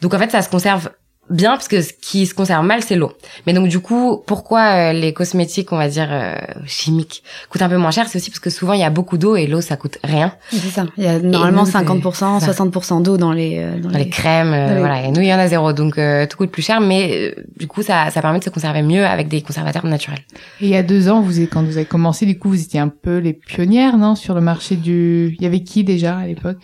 Donc, 0.00 0.14
en 0.14 0.18
fait, 0.18 0.30
ça 0.30 0.42
se 0.42 0.48
conserve 0.48 0.90
bien, 1.30 1.50
parce 1.52 1.68
que 1.68 1.80
ce 1.82 1.92
qui 1.92 2.26
se 2.26 2.34
conserve 2.34 2.64
mal, 2.64 2.82
c'est 2.82 2.96
l'eau. 2.96 3.12
Mais 3.46 3.52
donc, 3.52 3.68
du 3.68 3.80
coup, 3.80 4.22
pourquoi 4.26 4.90
euh, 4.90 4.92
les 4.92 5.12
cosmétiques, 5.12 5.72
on 5.72 5.76
va 5.76 5.88
dire, 5.88 6.08
euh, 6.10 6.36
chimiques, 6.66 7.22
coûtent 7.50 7.62
un 7.62 7.68
peu 7.68 7.76
moins 7.76 7.90
cher? 7.90 8.06
C'est 8.08 8.18
aussi 8.18 8.30
parce 8.30 8.40
que 8.40 8.50
souvent, 8.50 8.72
il 8.72 8.80
y 8.80 8.84
a 8.84 8.90
beaucoup 8.90 9.18
d'eau 9.18 9.36
et 9.36 9.46
l'eau, 9.46 9.60
ça 9.60 9.76
coûte 9.76 9.98
rien. 10.04 10.32
C'est 10.50 10.58
ça. 10.68 10.86
Il 10.96 11.04
y 11.04 11.06
a 11.06 11.18
normalement 11.18 11.64
nous, 11.64 11.70
c'est 11.70 11.78
50%, 11.78 12.40
ça. 12.40 12.52
60% 12.52 13.02
d'eau 13.02 13.16
dans 13.16 13.32
les 13.32 13.58
euh, 13.58 13.78
dans 13.80 13.90
Dans 13.90 13.98
les 13.98 14.08
crèmes, 14.08 14.52
euh, 14.52 14.68
Dans 14.68 14.74
les- 14.74 14.80
voilà. 14.80 15.02
Et 15.04 15.10
nous, 15.12 15.20
il 15.20 15.26
y 15.28 15.34
en 15.34 15.38
a 15.38 15.48
zéro. 15.48 15.72
Donc, 15.72 15.98
euh, 15.98 16.26
tout 16.26 16.36
coûte 16.36 16.50
plus 16.50 16.62
cher, 16.62 16.80
mais 16.80 17.32
euh, 17.36 17.42
du 17.58 17.66
coup, 17.66 17.82
ça, 17.82 18.10
ça 18.10 18.20
permet 18.22 18.38
de 18.38 18.44
se 18.44 18.50
conserver 18.50 18.82
mieux 18.82 19.04
avec 19.06 19.28
des 19.28 19.40
conservateurs 19.42 19.86
naturels. 19.86 20.20
Et 20.60 20.64
il 20.66 20.68
y 20.70 20.76
a 20.76 20.82
deux 20.82 21.08
ans, 21.08 21.20
vous, 21.20 21.32
quand 21.46 21.62
vous 21.64 21.76
avez 21.76 21.86
commencé, 21.86 22.26
du 22.26 22.38
coup, 22.38 22.48
vous 22.48 22.60
étiez 22.62 22.80
un 22.80 22.88
peu 22.88 23.18
les 23.18 23.32
pionnières, 23.32 23.96
non, 23.98 24.14
sur 24.14 24.34
le 24.34 24.40
marché 24.40 24.76
du. 24.76 25.36
Il 25.38 25.42
y 25.42 25.46
avait 25.46 25.62
qui 25.62 25.84
déjà 25.84 26.18
à 26.18 26.26
l'époque? 26.26 26.58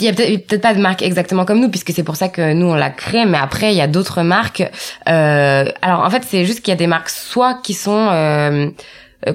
Il 0.00 0.02
y 0.02 0.08
a 0.08 0.12
peut-être 0.12 0.60
pas 0.60 0.74
de 0.74 0.80
marque 0.80 1.02
exactement 1.02 1.44
comme 1.44 1.60
nous, 1.60 1.68
puisque 1.68 1.92
c'est 1.92 2.02
pour 2.02 2.16
ça 2.16 2.28
que 2.28 2.52
nous 2.52 2.66
on 2.66 2.74
l'a 2.74 2.90
créé, 2.90 3.26
mais 3.26 3.38
après 3.38 3.72
il 3.72 3.76
y 3.76 3.80
a 3.80 3.86
d'autres 3.86 4.22
marques. 4.22 4.68
Euh, 5.08 5.64
alors 5.82 6.00
en 6.00 6.10
fait 6.10 6.24
c'est 6.24 6.44
juste 6.44 6.62
qu'il 6.62 6.72
y 6.72 6.76
a 6.76 6.78
des 6.78 6.88
marques 6.88 7.10
soit 7.10 7.60
qui 7.62 7.74
sont 7.74 8.08
euh, 8.10 8.70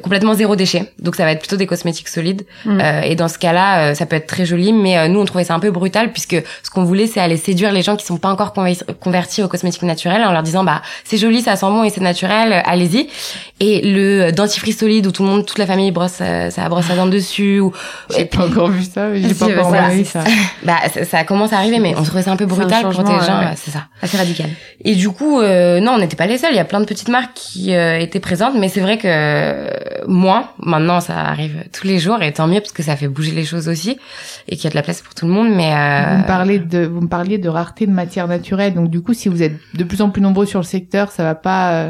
complètement 0.02 0.34
zéro 0.34 0.56
déchet, 0.56 0.92
donc 1.00 1.16
ça 1.16 1.26
va 1.26 1.32
être 1.32 1.40
plutôt 1.40 1.58
des 1.58 1.66
cosmétiques 1.68 2.08
solides. 2.08 2.44
Mm. 2.66 2.80
Euh, 2.80 3.02
et 3.02 3.16
dans 3.16 3.28
ce 3.28 3.38
cas-là, 3.38 3.92
euh, 3.92 3.94
ça 3.96 4.06
peut 4.06 4.16
être 4.16 4.28
très 4.28 4.46
joli, 4.46 4.72
mais 4.74 4.98
euh, 4.98 5.08
nous 5.08 5.20
on 5.20 5.26
trouvait 5.26 5.44
ça 5.44 5.54
un 5.56 5.60
peu 5.60 5.72
brutal 5.72 6.12
puisque 6.12 6.38
ce 6.64 6.70
qu'on 6.70 6.84
voulait 6.86 7.08
c'est 7.08 7.20
aller 7.20 7.38
séduire 7.38 7.72
les 7.72 7.82
gens 7.82 7.96
qui 7.98 8.06
sont 8.06 8.18
pas 8.18 8.30
encore 8.30 8.54
conver- 8.56 8.82
convertis 9.02 9.44
aux 9.44 9.48
cosmétiques 9.50 9.84
naturels 9.84 10.24
en 10.24 10.32
leur 10.32 10.42
disant 10.44 10.64
bah 10.64 10.82
c'est 11.04 11.18
joli, 11.18 11.42
ça 11.42 11.56
sent 11.58 11.66
bon 11.66 11.84
et 11.84 11.90
c'est 11.90 12.02
naturel, 12.02 12.54
euh, 12.54 12.60
allez-y. 12.66 13.08
Et 13.60 13.82
le 13.84 14.32
dentifrice 14.32 14.80
solide 14.80 15.08
où 15.08 15.12
tout 15.12 15.24
le 15.24 15.30
monde, 15.30 15.46
toute 15.46 15.58
la 15.58 15.66
famille 15.66 15.92
brosse 15.92 16.20
euh, 16.22 16.50
sa 16.50 16.68
brosse 16.70 16.90
à 16.90 16.96
dents 16.96 17.06
dessus, 17.06 17.60
ou 17.60 17.72
J'ai 18.16 18.26
pas 18.26 18.46
encore 18.46 18.68
vu 18.70 18.84
ça, 18.84 19.08
mais 19.08 19.22
j'ai 19.22 19.30
Si, 19.30 19.36
pas 19.36 19.46
encore 19.64 19.76
c'est 19.92 20.04
ça. 20.06 20.24
bah 20.64 20.78
ça, 20.94 21.06
ça 21.06 21.24
commence 21.24 21.54
à 21.54 21.58
arriver, 21.58 21.80
mais 21.80 21.94
on 21.98 22.04
trouvait 22.04 22.24
ça 22.24 22.32
un 22.32 22.36
peu 22.38 22.46
C'est 22.48 22.54
un 22.54 22.56
brutal 22.56 22.84
pour 22.90 23.04
des 23.04 23.12
gens, 23.26 23.40
ouais. 23.40 23.46
euh, 23.46 23.54
c'est 23.56 23.72
ça. 23.72 23.86
assez 24.02 24.18
radical. 24.18 24.50
Et 24.86 24.96
du 24.96 25.10
coup, 25.10 25.40
euh, 25.42 25.80
non, 25.80 25.94
on 25.94 25.98
n'était 25.98 26.16
pas 26.16 26.26
les 26.28 26.38
seuls. 26.38 26.52
Il 26.52 26.58
y 26.58 26.60
a 26.60 26.66
plein 26.66 26.80
de 26.82 26.86
petites 26.86 27.10
marques 27.10 27.32
qui 27.36 27.74
euh, 27.74 28.00
étaient 28.00 28.20
présentes, 28.20 28.56
mais 28.58 28.70
c'est 28.70 28.82
vrai 28.82 28.98
que 28.98 29.08
euh, 29.74 30.04
moi, 30.08 30.54
maintenant, 30.60 31.00
ça 31.00 31.20
arrive 31.20 31.64
tous 31.72 31.88
les 31.88 32.00
jours, 32.00 32.22
et 32.22 32.32
tant 32.34 32.48
mieux 32.48 32.60
parce 32.60 32.72
que 32.72 32.84
ça 32.84 32.96
fait 32.96 33.08
bouger 33.08 33.32
les 33.32 33.46
choses 33.46 33.68
aussi, 33.68 33.98
et 34.48 34.56
qu'il 34.56 34.66
y 34.66 34.68
a 34.68 34.70
de 34.72 34.76
la 34.76 34.84
place 34.84 35.02
pour 35.02 35.14
tout 35.16 35.26
le 35.26 35.34
monde. 35.34 35.50
Mais 35.50 35.74
euh, 35.74 36.12
Vous 36.12 36.18
me 36.22 36.28
parlez 36.28 36.60
de, 36.60 36.86
vous 36.86 37.02
me 37.02 37.08
parliez 37.08 37.38
de 37.38 37.50
rareté 37.50 37.86
de 37.88 37.92
matière 37.92 38.28
naturelle. 38.28 38.74
Donc 38.74 38.90
du 38.90 39.02
coup, 39.02 39.14
si 39.14 39.30
vous 39.30 39.42
êtes 39.44 39.56
de 39.74 39.84
plus 39.84 40.02
en 40.02 40.10
plus 40.10 40.22
nombreux 40.22 40.46
sur 40.46 40.60
le 40.60 40.66
secteur, 40.66 41.12
ça 41.12 41.24
va 41.24 41.36
pas. 41.36 41.90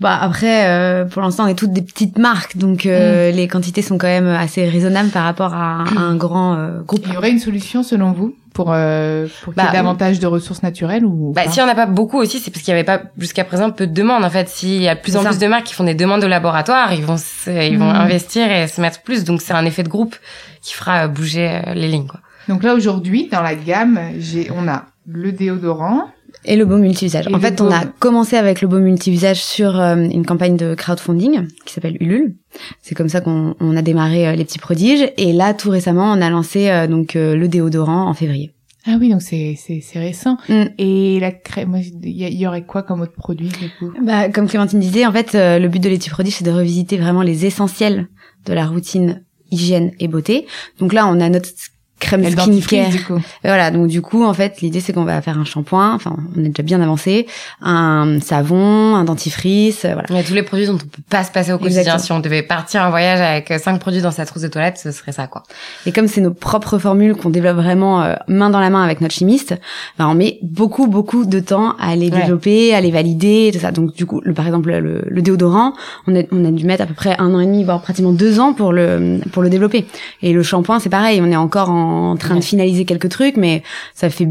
Bah 0.00 0.16
après, 0.20 0.68
euh, 0.68 1.04
pour 1.06 1.22
l'instant, 1.22 1.44
on 1.44 1.48
est 1.48 1.54
toutes 1.56 1.72
des 1.72 1.82
petites 1.82 2.18
marques, 2.18 2.56
donc 2.56 2.86
euh, 2.86 3.32
les 3.32 3.48
quantités 3.48 3.82
sont 3.82 3.98
quand 3.98 4.06
même 4.06 4.28
assez 4.28 4.68
raisonnables 4.68 5.10
par 5.10 5.24
rapport 5.24 5.54
à, 5.54 5.82
à 5.82 5.84
un 6.00 6.14
grand 6.14 6.54
euh, 6.54 6.80
groupe. 6.82 7.02
Il 7.06 7.14
y 7.14 7.16
aurait 7.16 7.30
une 7.32 7.40
solution 7.40 7.82
selon 7.82 8.12
vous 8.12 8.36
pour 8.54 8.72
euh, 8.72 9.26
pour 9.42 9.54
qu'il 9.54 9.62
y 9.62 9.66
ait 9.66 9.68
Bah, 9.68 9.72
davantage 9.76 10.20
de 10.20 10.26
ressources 10.28 10.62
naturelles 10.62 11.04
ou 11.04 11.32
Bah, 11.34 11.42
si 11.50 11.60
on 11.60 11.66
n'a 11.66 11.74
pas 11.74 11.86
beaucoup 11.86 12.16
aussi, 12.18 12.38
c'est 12.38 12.52
parce 12.52 12.62
qu'il 12.62 12.70
y 12.70 12.74
avait 12.76 12.84
pas 12.84 13.02
jusqu'à 13.18 13.42
présent 13.44 13.70
peu 13.72 13.88
de 13.88 13.92
demandes. 13.92 14.24
En 14.24 14.30
fait, 14.30 14.48
s'il 14.48 14.80
y 14.80 14.88
a 14.88 14.94
de 14.94 15.00
plus 15.00 15.16
en 15.16 15.22
ça. 15.22 15.30
plus 15.30 15.38
de 15.40 15.46
marques 15.48 15.64
qui 15.64 15.74
font 15.74 15.84
des 15.84 15.94
demandes 15.94 16.22
au 16.22 16.28
laboratoire, 16.28 16.92
ils 16.92 17.04
vont 17.04 17.16
se- 17.16 17.50
ils 17.68 17.76
vont 17.78 17.90
Mhm. 17.90 17.96
investir 17.96 18.50
et 18.52 18.68
se 18.68 18.80
mettre 18.80 19.02
plus. 19.02 19.24
Donc 19.24 19.42
c'est 19.42 19.52
un 19.54 19.64
effet 19.64 19.82
de 19.82 19.88
groupe 19.88 20.14
qui 20.62 20.74
fera 20.74 21.04
euh, 21.06 21.08
bouger 21.08 21.60
les 21.74 21.88
lignes. 21.88 22.06
Quoi. 22.06 22.20
Donc 22.48 22.62
là 22.62 22.74
aujourd'hui 22.74 23.28
dans 23.32 23.42
la 23.42 23.56
gamme, 23.56 23.98
j'ai 24.18 24.48
on 24.56 24.68
a 24.68 24.84
le 25.08 25.32
déodorant, 25.32 26.04
Et 26.48 26.56
le 26.56 26.64
baume 26.64 26.80
multivisage. 26.80 27.28
En 27.32 27.38
fait, 27.38 27.60
on 27.60 27.70
a 27.70 27.84
commencé 27.84 28.36
avec 28.36 28.62
le 28.62 28.68
baume 28.68 28.82
multivisage 28.82 29.42
sur 29.42 29.78
euh, 29.78 29.96
une 29.96 30.24
campagne 30.24 30.56
de 30.56 30.74
crowdfunding 30.74 31.46
qui 31.64 31.74
s'appelle 31.74 31.96
Ulule. 32.00 32.36
C'est 32.80 32.94
comme 32.94 33.08
ça 33.08 33.20
qu'on 33.20 33.54
on 33.60 33.76
a 33.76 33.82
démarré 33.82 34.26
euh, 34.26 34.32
les 34.32 34.44
petits 34.44 34.58
prodiges. 34.58 35.12
Et 35.18 35.32
là, 35.32 35.52
tout 35.52 35.70
récemment, 35.70 36.10
on 36.10 36.20
a 36.20 36.30
lancé 36.30 36.70
euh, 36.70 36.86
donc 36.86 37.14
le 37.14 37.46
déodorant 37.46 38.08
en 38.08 38.14
février. 38.14 38.54
Ah 38.90 38.96
oui, 38.98 39.10
donc 39.10 39.20
c'est 39.20 39.54
c'est 39.58 39.80
c'est 39.82 39.98
récent. 39.98 40.38
Mm. 40.48 40.64
Et 40.78 41.20
la 41.20 41.30
crème, 41.30 41.78
il 42.02 42.10
y, 42.10 42.46
aurait 42.46 42.64
quoi 42.64 42.82
comme 42.82 43.02
autre 43.02 43.12
produit 43.12 43.48
du 43.48 43.68
coup? 43.78 43.92
Bah, 44.02 44.30
comme 44.30 44.48
Clémentine 44.48 44.80
disait, 44.80 45.04
en 45.04 45.12
fait, 45.12 45.34
euh, 45.34 45.58
le 45.58 45.68
but 45.68 45.80
de 45.80 45.90
les 45.90 45.98
petits 45.98 46.08
prodiges, 46.08 46.36
c'est 46.36 46.44
de 46.44 46.50
revisiter 46.50 46.96
vraiment 46.96 47.20
les 47.20 47.44
essentiels 47.44 48.08
de 48.46 48.52
la 48.54 48.66
routine 48.66 49.22
hygiène 49.50 49.92
et 49.98 50.08
beauté. 50.08 50.46
Donc 50.78 50.94
là, 50.94 51.06
on 51.06 51.20
a 51.20 51.28
notre 51.28 51.50
crème 51.98 52.22
Elle 52.24 52.32
skincare. 52.32 52.90
du 52.90 53.02
coup. 53.04 53.20
Voilà, 53.44 53.70
donc 53.70 53.88
du 53.88 54.00
coup, 54.02 54.24
en 54.24 54.34
fait, 54.34 54.60
l'idée 54.60 54.80
c'est 54.80 54.92
qu'on 54.92 55.04
va 55.04 55.20
faire 55.22 55.38
un 55.38 55.44
shampoing, 55.44 55.94
enfin, 55.94 56.16
on 56.36 56.40
est 56.44 56.48
déjà 56.48 56.62
bien 56.62 56.80
avancé, 56.80 57.26
un 57.60 58.18
savon, 58.20 58.94
un 58.96 59.04
dentifrice, 59.04 59.84
euh, 59.84 59.92
voilà. 59.92 60.04
Il 60.10 60.16
y 60.16 60.18
a 60.18 60.22
tous 60.22 60.34
les 60.34 60.42
produits 60.42 60.66
dont 60.66 60.74
on 60.74 60.78
peut 60.78 61.02
pas 61.10 61.24
se 61.24 61.30
passer 61.32 61.52
au 61.52 61.58
quotidien. 61.58 61.80
Exactement. 61.80 62.04
Si 62.04 62.12
on 62.12 62.20
devait 62.20 62.42
partir 62.42 62.82
en 62.82 62.90
voyage 62.90 63.20
avec 63.20 63.50
euh, 63.50 63.58
cinq 63.58 63.78
produits 63.80 64.00
dans 64.02 64.10
sa 64.10 64.24
trousse 64.26 64.42
de 64.42 64.48
toilette, 64.48 64.78
ce 64.82 64.90
serait 64.92 65.12
ça 65.12 65.26
quoi. 65.26 65.42
Et 65.86 65.92
comme 65.92 66.08
c'est 66.08 66.20
nos 66.20 66.32
propres 66.32 66.78
formules 66.78 67.14
qu'on 67.14 67.30
développe 67.30 67.56
vraiment 67.56 68.02
euh, 68.02 68.14
main 68.28 68.50
dans 68.50 68.60
la 68.60 68.70
main 68.70 68.82
avec 68.82 69.00
notre 69.00 69.14
chimiste, 69.14 69.54
ben, 69.98 70.06
on 70.08 70.14
met 70.14 70.38
beaucoup 70.42 70.86
beaucoup 70.86 71.24
de 71.24 71.40
temps 71.40 71.74
à 71.80 71.94
les 71.96 72.08
Ouais. 72.10 72.20
développer, 72.22 72.74
à 72.74 72.80
les 72.80 72.90
valider, 72.90 73.50
tout 73.52 73.58
ça. 73.60 73.70
Donc 73.70 73.94
du 73.94 74.06
coup, 74.06 74.20
le, 74.24 74.32
par 74.32 74.46
exemple, 74.46 74.70
le, 74.70 75.02
le 75.06 75.22
déodorant, 75.22 75.74
on 76.06 76.16
a, 76.18 76.22
on 76.32 76.44
a 76.44 76.50
dû 76.50 76.64
mettre 76.64 76.82
à 76.82 76.86
peu 76.86 76.94
près 76.94 77.14
un 77.18 77.34
an 77.34 77.40
et 77.40 77.46
demi, 77.46 77.64
voire 77.64 77.82
pratiquement 77.82 78.12
deux 78.12 78.40
ans 78.40 78.54
pour 78.54 78.72
le 78.72 79.20
pour 79.32 79.42
le 79.42 79.50
développer. 79.50 79.84
Et 80.22 80.32
le 80.32 80.42
shampoing, 80.42 80.78
c'est 80.80 80.88
pareil, 80.88 81.20
on 81.22 81.30
est 81.30 81.36
encore 81.36 81.70
en 81.70 81.87
train 82.16 82.34
Ouais. 82.34 82.40
de 82.40 82.44
finaliser 82.44 82.84
quelques 82.84 83.08
trucs, 83.08 83.36
mais 83.36 83.62
ça 83.94 84.10
fait 84.10 84.28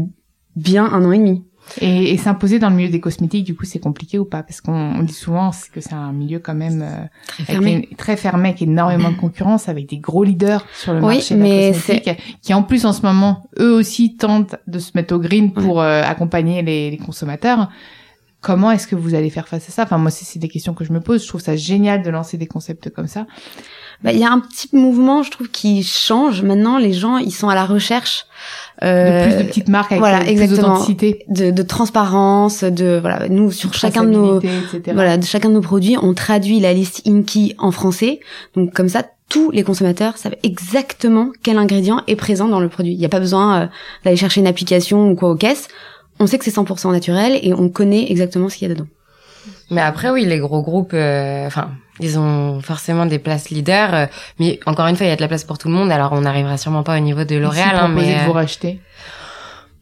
bien 0.56 0.84
un 0.84 1.04
an 1.04 1.12
et 1.12 1.18
demi. 1.18 1.44
Et, 1.82 2.14
et 2.14 2.16
s'imposer 2.16 2.58
dans 2.58 2.70
le 2.70 2.76
milieu 2.76 2.88
des 2.88 2.98
cosmétiques, 3.00 3.44
du 3.44 3.54
coup, 3.54 3.66
c'est 3.66 3.78
compliqué 3.78 4.18
ou 4.18 4.24
pas? 4.24 4.42
Parce 4.42 4.62
qu'on 4.62 4.72
on 4.72 5.02
dit 5.02 5.12
souvent 5.12 5.50
que 5.70 5.82
c'est 5.82 5.92
un 5.92 6.12
milieu 6.12 6.38
quand 6.38 6.54
même 6.54 6.80
euh, 6.80 7.04
Très 7.26 7.42
avec 7.42 7.46
fermé. 7.52 7.72
une- 7.90 7.96
très 7.96 8.16
fermé, 8.16 8.48
avec 8.48 8.62
énormément 8.62 9.10
de 9.10 9.16
concurrence, 9.16 9.68
avec 9.68 9.86
des 9.86 9.98
gros 9.98 10.24
leaders 10.24 10.64
sur 10.74 10.94
le 10.94 11.00
Oui, 11.00 11.16
marché 11.16 11.34
de 11.34 11.40
la 11.42 11.72
cosmétique, 11.72 12.10
qui 12.40 12.54
en 12.54 12.62
plus 12.62 12.86
en 12.86 12.94
ce 12.94 13.02
moment, 13.02 13.42
eux 13.60 13.74
aussi 13.74 14.16
tentent 14.16 14.56
de 14.66 14.78
se 14.78 14.92
mettre 14.94 15.14
au 15.14 15.18
green 15.18 15.52
pour 15.52 15.82
euh, 15.82 16.02
accompagner 16.02 16.62
les, 16.62 16.90
les 16.90 16.96
consommateurs. 16.96 17.68
Comment 18.40 18.70
est-ce 18.70 18.86
que 18.86 18.96
vous 18.96 19.14
allez 19.14 19.28
faire 19.30 19.46
face 19.48 19.68
à 19.68 19.72
ça? 19.72 19.82
Enfin, 19.82 19.98
moi, 19.98 20.10
c'est 20.10 20.38
des 20.38 20.48
questions 20.48 20.72
que 20.72 20.84
je 20.84 20.92
me 20.94 21.00
pose. 21.00 21.22
Je 21.22 21.28
trouve 21.28 21.40
ça 21.42 21.54
génial 21.56 22.02
de 22.02 22.08
lancer 22.08 22.38
des 22.38 22.46
concepts 22.46 22.88
comme 22.90 23.08
ça. 23.08 23.26
Bah, 24.02 24.12
il 24.12 24.18
y 24.18 24.24
a 24.24 24.30
un 24.30 24.38
petit 24.38 24.68
mouvement, 24.72 25.24
je 25.24 25.30
trouve, 25.32 25.48
qui 25.48 25.82
change. 25.82 26.42
Maintenant, 26.42 26.78
les 26.78 26.92
gens, 26.92 27.16
ils 27.16 27.32
sont 27.32 27.48
à 27.48 27.56
la 27.56 27.66
recherche 27.66 28.26
De 28.80 28.86
euh, 28.86 29.26
plus 29.26 29.42
de 29.42 29.48
petites 29.48 29.68
marques 29.68 29.90
avec 29.90 30.00
voilà, 30.00 30.20
plus 30.20 30.28
exactement. 30.30 30.74
d'authenticité. 30.74 31.24
de, 31.28 31.50
de 31.50 31.62
transparence, 31.62 32.62
de 32.62 32.98
voilà, 33.00 33.28
nous 33.28 33.50
sur 33.50 33.74
chacun 33.74 34.04
de 34.04 34.10
nos 34.10 34.40
etc. 34.40 34.92
voilà, 34.94 35.16
de 35.16 35.24
chacun 35.24 35.48
de 35.48 35.54
nos 35.54 35.60
produits, 35.60 35.96
on 36.00 36.14
traduit 36.14 36.60
la 36.60 36.72
liste 36.72 37.02
Inky 37.06 37.56
en 37.58 37.72
français. 37.72 38.20
Donc 38.54 38.72
comme 38.72 38.88
ça, 38.88 39.02
tous 39.28 39.50
les 39.50 39.64
consommateurs 39.64 40.16
savent 40.16 40.36
exactement 40.44 41.32
quel 41.42 41.58
ingrédient 41.58 42.02
est 42.06 42.16
présent 42.16 42.46
dans 42.46 42.60
le 42.60 42.68
produit. 42.68 42.92
Il 42.92 42.98
n'y 42.98 43.04
a 43.04 43.10
pas 43.10 43.20
besoin 43.20 43.62
euh, 43.62 43.66
d'aller 44.04 44.16
chercher 44.16 44.40
une 44.40 44.46
application 44.46 45.10
ou 45.10 45.16
quoi 45.16 45.30
aux 45.30 45.36
caisses. 45.36 45.66
On 46.20 46.26
sait 46.26 46.38
que 46.38 46.44
c'est 46.44 46.54
100% 46.54 46.92
naturel 46.92 47.38
et 47.42 47.52
on 47.52 47.68
connaît 47.68 48.10
exactement 48.10 48.48
ce 48.48 48.56
qu'il 48.56 48.68
y 48.68 48.70
a 48.70 48.74
dedans. 48.74 48.88
Mais 49.70 49.80
après 49.80 50.10
oui, 50.10 50.24
les 50.24 50.38
gros 50.38 50.62
groupes, 50.62 50.92
euh, 50.94 51.46
enfin, 51.46 51.70
ils 52.00 52.18
ont 52.18 52.60
forcément 52.60 53.06
des 53.06 53.18
places 53.18 53.50
leaders. 53.50 53.94
euh, 53.94 54.06
mais 54.38 54.58
encore 54.66 54.86
une 54.86 54.96
fois, 54.96 55.06
il 55.06 55.10
y 55.10 55.12
a 55.12 55.16
de 55.16 55.20
la 55.20 55.28
place 55.28 55.44
pour 55.44 55.58
tout 55.58 55.68
le 55.68 55.74
monde. 55.74 55.90
Alors 55.90 56.12
on 56.12 56.20
n'arrivera 56.22 56.56
sûrement 56.56 56.82
pas 56.82 56.96
au 56.96 57.00
niveau 57.00 57.24
de 57.24 57.36
L'Oréal, 57.36 57.76
hein, 57.76 57.88
mais 57.88 58.14
de 58.14 58.24
vous 58.24 58.30
euh, 58.30 58.32
racheter. 58.34 58.80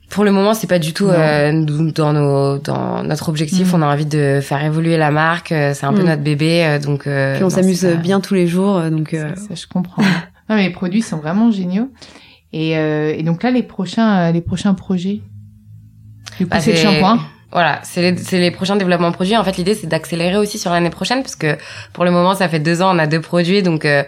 Pour 0.09 0.23
le 0.25 0.31
moment, 0.31 0.55
c'est 0.55 0.69
pas 0.69 0.79
du 0.79 0.93
tout 0.93 1.09
euh, 1.09 1.65
dans 1.95 2.13
nos 2.13 2.59
dans 2.59 3.03
notre 3.03 3.29
objectif. 3.29 3.73
Mm. 3.73 3.77
On 3.77 3.83
a 3.83 3.87
envie 3.93 4.07
de 4.07 4.39
faire 4.41 4.65
évoluer 4.65 4.97
la 4.97 5.11
marque. 5.11 5.51
euh, 5.53 5.75
C'est 5.75 5.85
un 5.85 5.93
peu 5.93 6.03
Mm. 6.03 6.07
notre 6.07 6.23
bébé, 6.23 6.65
euh, 6.65 6.79
donc. 6.79 7.07
euh, 7.07 7.35
Puis 7.35 7.45
on 7.45 7.51
s'amuse 7.51 7.83
pas- 7.83 7.95
bien 7.97 8.21
tous 8.21 8.35
les 8.35 8.47
jours, 8.47 8.77
euh, 8.77 8.89
donc 8.91 9.13
euh, 9.15 9.31
Ça, 9.35 9.49
ça, 9.49 9.55
je 9.55 9.67
comprends. 9.67 10.03
non, 10.49 10.55
mais 10.57 10.63
les 10.63 10.71
produits 10.71 11.03
sont 11.03 11.17
vraiment 11.19 11.51
géniaux. 11.51 11.91
Et, 12.53 12.79
euh, 12.79 13.13
et 13.19 13.25
donc 13.25 13.43
là, 13.43 13.51
les 13.51 13.65
prochains, 13.65 14.29
euh, 14.29 14.33
les 14.33 14.41
prochains 14.41 14.75
projets? 14.75 15.21
Du 16.39 16.45
coup, 16.47 16.51
Bah, 16.51 16.61
c'est 16.61 16.71
le 16.73 16.77
shampoing? 16.79 17.19
Voilà, 17.57 17.81
c'est 17.85 18.03
les, 18.03 18.39
les 18.39 18.51
prochains 18.51 18.77
développements 18.77 19.13
produits. 19.13 19.35
En 19.35 19.43
fait, 19.43 19.57
l'idée, 19.57 19.75
c'est 19.75 19.87
d'accélérer 19.87 20.37
aussi 20.37 20.59
sur 20.59 20.71
l'année 20.73 20.91
prochaine, 20.91 21.23
parce 21.23 21.37
que 21.37 21.57
pour 21.95 22.05
le 22.05 22.11
moment, 22.11 22.35
ça 22.35 22.51
fait 22.51 22.59
deux 22.59 22.83
ans, 22.83 22.95
on 22.95 22.99
a 22.99 23.07
deux 23.07 23.23
produits, 23.23 23.63
donc 23.63 23.87
euh, 23.87 24.03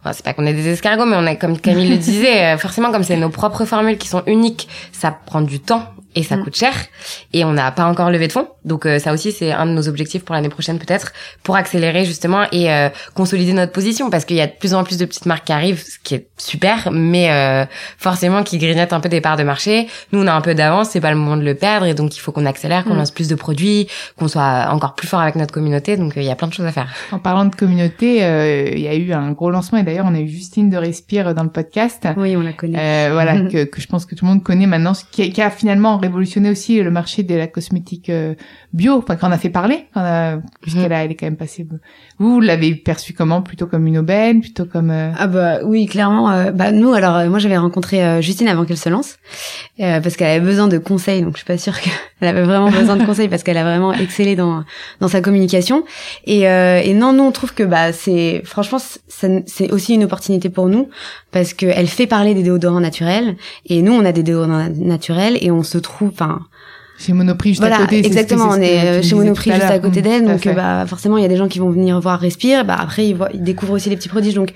enfin, 0.00 0.12
c'est 0.12 0.24
pas 0.24 0.32
qu'on 0.32 0.44
est 0.46 0.52
des 0.52 0.66
escargots, 0.66 1.04
mais 1.04 1.14
on 1.14 1.24
est 1.24 1.36
comme 1.36 1.60
Camille 1.60 1.90
le 1.90 1.96
disait, 2.10 2.54
euh, 2.54 2.58
forcément, 2.58 2.90
comme 2.90 3.04
c'est 3.04 3.16
nos 3.16 3.28
propres 3.28 3.64
formules 3.66 3.98
qui 3.98 4.08
sont 4.08 4.24
uniques, 4.26 4.66
ça 4.90 5.16
prend 5.26 5.42
du 5.42 5.60
temps 5.60 5.84
et 6.14 6.22
ça 6.22 6.36
Mm. 6.36 6.44
coûte 6.44 6.56
cher, 6.56 6.72
et 7.32 7.44
on 7.44 7.52
n'a 7.52 7.70
pas 7.70 7.84
encore 7.84 8.10
levé 8.10 8.26
de 8.26 8.32
fonds. 8.32 8.48
Donc 8.64 8.86
euh, 8.86 8.98
ça 8.98 9.12
aussi, 9.12 9.32
c'est 9.32 9.52
un 9.52 9.66
de 9.66 9.72
nos 9.72 9.88
objectifs 9.88 10.24
pour 10.24 10.34
l'année 10.34 10.48
prochaine 10.48 10.78
peut-être, 10.78 11.12
pour 11.42 11.56
accélérer 11.56 12.04
justement 12.04 12.44
et 12.52 12.70
euh, 12.72 12.88
consolider 13.14 13.52
notre 13.52 13.72
position, 13.72 14.10
parce 14.10 14.24
qu'il 14.24 14.36
y 14.36 14.40
a 14.40 14.46
de 14.46 14.52
plus 14.58 14.74
en 14.74 14.84
plus 14.84 14.98
de 14.98 15.04
petites 15.04 15.26
marques 15.26 15.44
qui 15.46 15.52
arrivent, 15.52 15.82
ce 15.82 15.98
qui 16.02 16.14
est 16.14 16.28
super, 16.38 16.90
mais 16.92 17.30
euh, 17.30 17.64
forcément 17.98 18.42
qui 18.42 18.58
grignotent 18.58 18.92
un 18.92 19.00
peu 19.00 19.08
des 19.08 19.20
parts 19.20 19.36
de 19.36 19.42
marché. 19.42 19.86
Nous, 20.12 20.22
on 20.22 20.26
a 20.26 20.32
un 20.32 20.40
peu 20.40 20.54
d'avance, 20.54 20.90
c'est 20.90 21.00
pas 21.00 21.10
le 21.10 21.16
moment 21.16 21.36
de 21.36 21.42
le 21.44 21.54
perdre, 21.54 21.86
et 21.86 21.94
donc 21.94 22.16
il 22.16 22.20
faut 22.20 22.32
qu'on 22.32 22.46
accélère, 22.46 22.84
qu'on 22.84 22.94
Mm. 22.94 22.98
lance 22.98 23.10
plus 23.10 23.28
de 23.28 23.34
produits, 23.34 23.88
qu'on 24.18 24.28
soit 24.28 24.68
encore 24.70 24.94
plus 24.94 25.06
fort 25.08 25.20
avec 25.20 25.36
notre 25.36 25.52
communauté. 25.52 25.96
Donc 25.96 26.16
euh, 26.16 26.20
il 26.20 26.26
y 26.26 26.30
a 26.30 26.36
plein 26.36 26.48
de 26.48 26.52
choses 26.54 26.66
à 26.66 26.72
faire. 26.72 26.88
En 27.12 27.18
parlant 27.18 27.44
de 27.44 27.54
communauté, 27.54 28.24
euh, 28.24 28.70
il 28.72 28.80
y 28.80 28.88
a 28.88 28.94
eu 28.94 29.12
un 29.12 29.32
gros 29.32 29.50
lancement 29.50 29.78
et 29.78 29.82
d'ailleurs, 29.82 30.06
on 30.08 30.14
a 30.14 30.20
eu 30.20 30.28
Justine 30.28 30.70
de 30.70 30.76
Respire 30.76 31.34
dans 31.34 31.42
le 31.44 31.50
podcast. 31.50 32.06
oui, 32.16 32.36
on 32.36 32.40
la 32.42 32.52
connaît. 32.52 32.78
Euh, 33.08 33.12
voilà 33.12 33.40
que, 33.50 33.64
que 33.64 33.80
je 33.80 33.86
pense 33.86 34.06
que 34.06 34.14
tout 34.14 34.24
le 34.24 34.30
monde 34.32 34.42
connaît 34.42 34.66
maintenant, 34.66 34.92
qui 35.10 35.22
a, 35.22 35.28
qui 35.28 35.42
a 35.42 35.50
finalement 35.50 35.97
révolutionné 35.98 36.50
aussi 36.50 36.82
le 36.82 36.90
marché 36.90 37.22
de 37.22 37.34
la 37.34 37.46
cosmétique 37.46 38.08
euh, 38.10 38.34
bio. 38.72 38.94
Enfin, 38.98 39.16
quand 39.16 39.28
on 39.28 39.32
a 39.32 39.38
fait 39.38 39.50
parler, 39.50 39.86
quand 39.94 40.00
on 40.00 40.04
a, 40.04 40.38
puisqu'elle 40.60 40.92
a- 40.92 41.04
elle 41.04 41.10
est 41.10 41.14
quand 41.14 41.26
même 41.26 41.36
passée. 41.36 41.66
Vous, 42.18 42.32
vous 42.34 42.40
l'avez 42.40 42.74
perçue 42.74 43.12
comment? 43.12 43.42
Plutôt 43.42 43.66
comme 43.66 43.86
une 43.86 43.98
aubaine, 43.98 44.40
plutôt 44.40 44.64
comme 44.64 44.90
euh, 44.90 45.10
Ah 45.18 45.26
bah 45.26 45.58
oui, 45.64 45.86
clairement. 45.86 46.30
euh, 46.30 46.50
bah 46.52 46.72
nous, 46.72 46.92
alors 46.92 47.16
euh, 47.16 47.28
moi 47.28 47.38
j'avais 47.38 47.56
rencontré 47.58 48.22
Justine 48.22 48.48
avant 48.48 48.64
qu'elle 48.64 48.76
se 48.76 48.88
lance 48.88 49.16
euh, 49.80 50.00
parce 50.00 50.16
qu'elle 50.16 50.28
avait 50.28 50.44
besoin 50.44 50.68
de 50.68 50.78
conseils. 50.78 51.22
Donc 51.22 51.32
je 51.32 51.38
suis 51.38 51.46
pas 51.46 51.58
sûre 51.58 51.74
qu'elle 52.18 52.28
avait 52.28 52.44
vraiment 52.44 52.70
besoin 52.70 52.96
de 52.96 53.04
conseils 53.04 53.28
parce 53.28 53.42
qu'elle 53.42 53.56
a 53.56 53.64
vraiment 53.64 53.92
excellé 53.92 54.36
dans 54.36 54.64
dans 55.00 55.08
sa 55.08 55.20
communication. 55.20 55.84
Et, 56.26 56.48
euh, 56.48 56.80
et 56.82 56.94
non, 56.94 57.12
nous 57.12 57.24
on 57.24 57.32
trouve 57.32 57.54
que 57.54 57.62
bah 57.62 57.92
c'est 57.92 58.42
franchement 58.44 58.78
c'est 59.08 59.70
aussi 59.72 59.94
une 59.94 60.04
opportunité 60.04 60.48
pour 60.48 60.68
nous 60.68 60.88
parce 61.30 61.54
que 61.54 61.66
elle 61.66 61.88
fait 61.88 62.06
parler 62.06 62.34
des 62.34 62.42
déodorants 62.42 62.80
naturels 62.80 63.36
et 63.66 63.82
nous 63.82 63.92
on 63.92 64.04
a 64.04 64.12
des 64.12 64.22
déodorants 64.22 64.68
naturels 64.76 65.38
et 65.40 65.50
on 65.50 65.62
se 65.62 65.78
trouve 65.78 66.10
enfin 66.10 66.40
chez 66.98 67.12
Monoprix 67.12 67.50
juste 67.50 67.60
voilà, 67.60 67.76
à 67.76 67.80
côté. 67.82 68.04
exactement. 68.04 68.48
On 68.50 68.60
est 68.60 68.98
euh, 68.98 69.02
chez 69.02 69.14
Monoprix 69.14 69.52
juste 69.52 69.62
à 69.62 69.78
côté 69.78 70.00
Mmh, 70.00 70.02
d'elle, 70.02 70.24
donc 70.26 70.46
euh, 70.46 70.52
bah 70.52 70.84
forcément 70.86 71.16
il 71.16 71.22
y 71.22 71.24
a 71.24 71.28
des 71.28 71.36
gens 71.36 71.46
qui 71.46 71.60
vont 71.60 71.70
venir 71.70 72.00
voir 72.00 72.18
Respire. 72.18 72.64
Bah 72.64 72.76
après 72.78 73.06
ils, 73.06 73.14
voient, 73.14 73.30
ils 73.32 73.42
découvrent 73.42 73.74
aussi 73.74 73.88
les 73.88 73.96
petits 73.96 74.08
prodiges, 74.08 74.34
donc 74.34 74.52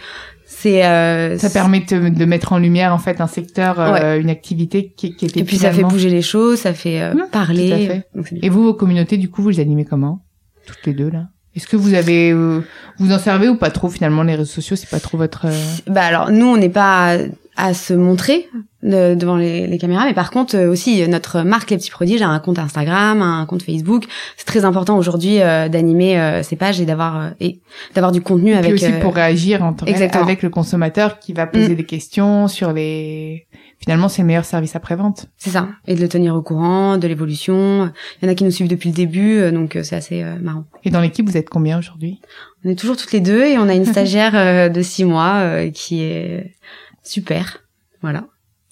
c'est 0.63 0.87
euh, 0.87 1.39
Ça 1.39 1.51
permet 1.51 1.81
de, 1.81 2.09
de 2.09 2.25
mettre 2.25 2.53
en 2.53 2.59
lumière 2.59 2.95
en 2.95 2.99
fait 2.99 3.21
un 3.21 3.27
secteur, 3.27 3.81
euh, 3.81 4.21
une 4.21 4.31
activité 4.31 4.93
qui, 4.97 5.17
qui 5.17 5.27
était 5.27 5.41
Et 5.41 5.45
puis 5.45 5.57
ça 5.57 5.73
fait 5.73 5.83
bouger 5.83 6.09
les 6.09 6.23
choses, 6.23 6.61
ça 6.61 6.73
fait 6.73 7.03
euh, 7.03 7.13
tout 7.13 7.21
à 7.21 7.27
parler. 7.27 7.87
fait. 7.89 8.07
Donc. 8.15 8.33
Et 8.41 8.49
vous, 8.49 8.63
vos 8.63 8.75
communautés, 8.75 9.17
du 9.17 9.29
coup, 9.29 9.43
vous 9.43 9.49
les 9.49 9.59
animez 9.59 9.85
comment 9.85 10.25
Toutes 10.65 10.87
les 10.87 10.93
deux 10.93 11.11
là? 11.11 11.27
Est-ce 11.57 11.67
que 11.67 11.77
vous 11.77 11.95
avez, 11.95 12.31
euh, 12.31 12.61
vous 12.99 13.13
en 13.13 13.19
servez 13.19 13.49
ou 13.49 13.57
pas 13.57 13.71
trop 13.71 13.89
finalement 13.89 14.23
les 14.23 14.37
réseaux 14.37 14.53
sociaux? 14.53 14.77
C'est 14.77 14.89
pas 14.89 15.01
trop 15.01 15.19
votre. 15.19 15.49
Bah 15.89 16.05
alors 16.05 16.31
nous 16.31 16.47
on 16.47 16.57
n'est 16.57 16.69
pas 16.69 17.17
à 17.57 17.75
se 17.75 17.93
montrer 17.93 18.49
de- 18.83 19.15
devant 19.15 19.37
les, 19.37 19.67
les 19.67 19.79
caméras, 19.79 20.05
mais 20.07 20.15
par 20.15 20.31
contre 20.31 20.57
euh, 20.57 20.71
aussi 20.71 21.07
notre 21.09 21.43
marque 21.43 21.71
Les 21.71 21.77
Petits 21.77 21.91
Prodiges 21.91 22.23
a 22.23 22.29
un 22.29 22.39
compte 22.41 22.59
Instagram, 22.59 23.23
un 23.23 23.47
compte 23.47 23.63
Facebook. 23.63 24.05
C'est 24.37 24.47
très 24.47 24.65
important 24.65 24.97
aujourd'hui 24.99 25.41
euh, 25.41 25.69
d'animer 25.69 26.19
euh, 26.21 26.43
ces 26.43 26.57
pages 26.57 26.81
et 26.81 26.85
d'avoir 26.85 27.17
euh, 27.21 27.31
et 27.41 27.61
d'avoir 27.95 28.13
du 28.13 28.21
contenu 28.23 28.51
Et 28.51 28.57
puis 28.59 28.59
avec. 28.69 28.73
aussi 28.75 28.87
euh, 28.93 29.01
pour 29.01 29.15
réagir 29.15 29.63
en 29.63 29.73
temps 29.73 29.87
avec 29.87 30.43
le 30.43 30.51
consommateur 30.51 31.19
qui 31.19 31.33
va 31.33 31.47
poser 31.47 31.71
Mm. 31.73 31.77
des 31.77 31.85
questions 31.87 32.49
sur 32.49 32.73
les. 32.73 33.47
Finalement, 33.79 34.09
c'est 34.09 34.23
le 34.23 34.27
meilleur 34.29 34.45
service 34.45 34.77
après 34.77 34.95
vente. 34.95 35.27
C'est 35.37 35.51
ça, 35.51 35.69
et 35.89 35.97
de 35.97 36.01
le 36.01 36.09
tenir 36.09 36.37
au 36.37 36.43
courant 36.43 36.99
de 36.99 37.09
l'évolution. 37.09 37.91
Il 38.21 38.27
y 38.27 38.29
en 38.29 38.31
a 38.33 38.35
qui 38.37 38.45
nous 38.45 38.53
suivent 38.53 38.69
depuis 38.69 38.91
le 38.91 38.95
début, 38.95 39.39
euh, 39.39 39.51
donc 39.51 39.75
euh, 39.75 39.83
c'est 39.83 39.97
assez 39.97 40.23
euh, 40.23 40.37
marrant. 40.41 40.65
Et 40.85 40.91
dans 40.91 41.01
l'équipe, 41.01 41.29
vous 41.29 41.37
êtes 41.37 41.49
combien 41.51 41.79
aujourd'hui? 41.81 42.21
On 42.65 42.71
est 42.71 42.77
toujours 42.77 42.97
toutes 42.97 43.11
les 43.11 43.19
deux 43.21 43.43
et 43.45 43.59
on 43.59 43.69
a 43.69 43.75
une 43.75 43.85
stagiaire 43.95 44.33
euh, 44.37 44.69
de 44.69 44.83
six 44.83 45.05
mois 45.05 45.35
euh, 45.39 45.71
qui 45.73 46.01
est 46.03 46.55
super. 47.03 47.59
Voilà, 48.03 48.25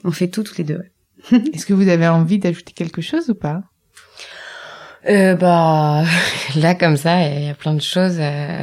on 0.04 0.10
fait 0.10 0.28
tout 0.28 0.42
toutes 0.42 0.58
les 0.58 0.64
deux. 0.64 0.78
ouais. 0.78 1.42
Est-ce 1.52 1.66
que 1.66 1.74
vous 1.74 1.88
avez 1.88 2.08
envie 2.08 2.38
d'ajouter 2.38 2.72
quelque 2.72 3.02
chose 3.02 3.28
ou 3.30 3.34
pas? 3.34 3.62
Euh, 5.08 5.34
Bah 5.34 6.04
là 6.56 6.74
comme 6.74 6.96
ça, 6.96 7.26
il 7.26 7.44
y 7.46 7.48
a 7.48 7.54
plein 7.54 7.74
de 7.74 7.80
choses. 7.80 8.16
Euh... 8.18 8.62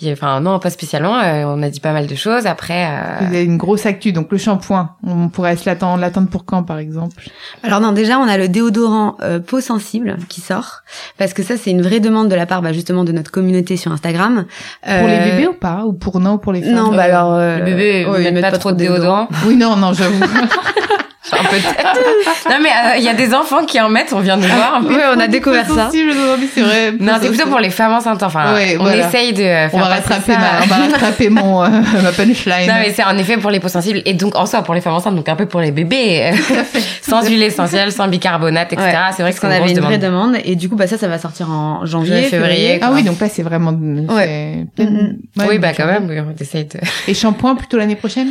il 0.00 0.06
y 0.06 0.10
a- 0.10 0.12
Enfin 0.12 0.40
non, 0.40 0.58
pas 0.58 0.70
spécialement. 0.70 1.18
euh, 1.18 1.44
on 1.46 1.62
a 1.62 1.70
dit 1.70 1.80
pas 1.80 1.92
mal 1.92 2.06
de 2.06 2.14
choses. 2.14 2.46
Après, 2.46 2.86
euh, 2.86 3.18
Vous 3.20 3.26
avez 3.26 3.44
une 3.44 3.56
grosse 3.56 3.86
actu, 3.86 4.12
donc 4.12 4.30
le 4.30 4.38
shampoing. 4.38 4.90
On 5.06 5.28
pourrait 5.28 5.56
se 5.56 5.68
l'attendre, 5.68 6.00
l'attendre 6.00 6.28
pour 6.28 6.44
quand, 6.44 6.62
par 6.62 6.78
exemple? 6.78 7.22
Alors 7.62 7.80
non, 7.80 7.92
déjà 7.92 8.18
on 8.18 8.28
a 8.28 8.36
le 8.36 8.48
déodorant 8.48 9.16
euh, 9.22 9.38
peau 9.40 9.60
sensible 9.60 10.16
qui 10.28 10.40
sort 10.40 10.82
parce 11.18 11.32
que 11.34 11.42
ça 11.42 11.56
c'est 11.56 11.70
une 11.70 11.82
vraie 11.82 12.00
demande 12.00 12.28
de 12.28 12.34
la 12.34 12.46
part 12.46 12.62
bah, 12.62 12.72
justement 12.72 13.04
de 13.04 13.12
notre 13.12 13.30
communauté 13.30 13.76
sur 13.76 13.92
Instagram. 13.92 14.44
Pour 14.82 14.92
Euh, 14.92 15.06
les 15.24 15.30
bébés 15.30 15.46
ou 15.48 15.54
pas? 15.54 15.84
Ou 15.86 15.92
pour 15.92 16.20
non, 16.20 16.38
pour 16.38 16.52
les 16.52 16.62
femmes? 16.62 16.74
Non, 16.74 16.90
bah 16.94 17.02
alors 17.04 17.32
euh, 17.34 17.58
le 17.58 17.64
bébé 17.64 18.06
ouais, 18.06 18.18
met 18.20 18.28
ils 18.28 18.34
mettent 18.34 18.50
pas, 18.50 18.58
trop 18.58 18.72
de 18.72 18.76
déodorant. 18.76 19.28
Oui, 19.46 19.56
non, 19.56 19.76
non, 19.76 19.92
j'avoue. 19.92 20.22
Enfin, 21.32 21.48
peut-être. 21.50 22.48
non 22.50 22.56
mais 22.62 22.68
euh, 22.68 22.96
il 22.98 23.04
y 23.04 23.08
a 23.08 23.14
des 23.14 23.32
enfants 23.34 23.64
qui 23.64 23.80
en 23.80 23.88
mettent. 23.88 24.12
On 24.12 24.20
vient 24.20 24.36
de 24.36 24.46
voir. 24.46 24.82
Ouais, 24.84 25.02
on 25.16 25.20
a 25.20 25.26
découvert 25.28 25.66
ça. 25.66 25.90
C'est 25.92 26.60
vrai. 26.62 26.92
Non, 26.98 27.14
c'est 27.20 27.28
plutôt 27.28 27.48
pour 27.48 27.58
les 27.60 27.70
femmes 27.70 27.92
enceintes. 27.92 28.22
Enfin, 28.22 28.54
Ouais, 28.54 28.76
on 28.78 28.82
voilà. 28.84 29.08
essaye 29.08 29.32
de 29.32 29.38
faire 29.42 29.70
On 29.72 29.78
va 29.78 29.84
rattraper 29.86 30.32
ça. 30.32 30.38
ma, 30.38 30.62
on 30.62 30.66
va 30.66 30.76
rattraper 30.76 31.30
mon, 31.30 31.62
euh, 31.64 31.68
ma 32.02 32.12
punchline. 32.12 32.66
Non 32.68 32.74
mais 32.80 32.92
c'est 32.92 33.04
en 33.04 33.16
effet 33.18 33.36
pour 33.38 33.50
les 33.50 33.60
peaux 33.60 33.68
sensibles 33.68 34.02
et 34.04 34.14
donc 34.14 34.36
en 34.36 34.46
soi 34.46 34.62
pour 34.62 34.74
les 34.74 34.80
femmes 34.80 34.94
enceintes 34.94 35.16
donc 35.16 35.28
un 35.28 35.36
peu 35.36 35.46
pour 35.46 35.60
les 35.60 35.70
bébés 35.70 36.32
euh, 36.32 36.62
sans 37.02 37.26
huile 37.26 37.42
essentielle 37.42 37.92
sans 37.92 38.08
bicarbonate 38.08 38.72
etc 38.72 38.82
Ouais, 38.92 39.12
c'est 39.16 39.22
vrai 39.22 39.32
qu'on 39.32 39.38
c'est 39.40 39.46
avait 39.46 39.70
une 39.70 39.78
grosse 39.78 39.84
vraie 39.86 39.98
demande. 39.98 40.36
et 40.44 40.56
du 40.56 40.68
coup 40.68 40.76
bah 40.76 40.86
ça 40.86 40.98
ça 40.98 41.08
va 41.08 41.18
sortir 41.18 41.50
en 41.50 41.84
janvier, 41.86 42.22
février. 42.24 42.78
Ah 42.82 42.90
oui, 42.92 43.02
donc 43.02 43.18
là, 43.20 43.28
c'est 43.28 43.42
vraiment... 43.42 43.72
Ouais. 43.72 44.66
c'est-. 44.76 44.84
Ouais, 44.84 45.46
oui 45.48 45.58
bah 45.58 45.72
quand 45.76 45.86
même 45.86 46.06
oui, 46.08 46.16
on 46.20 46.34
essaye 46.40 46.64
de 46.64 46.78
Et 47.08 47.14
shampoing 47.14 47.54
plutôt 47.56 47.78
l'année 47.78 47.96
prochaine? 47.96 48.28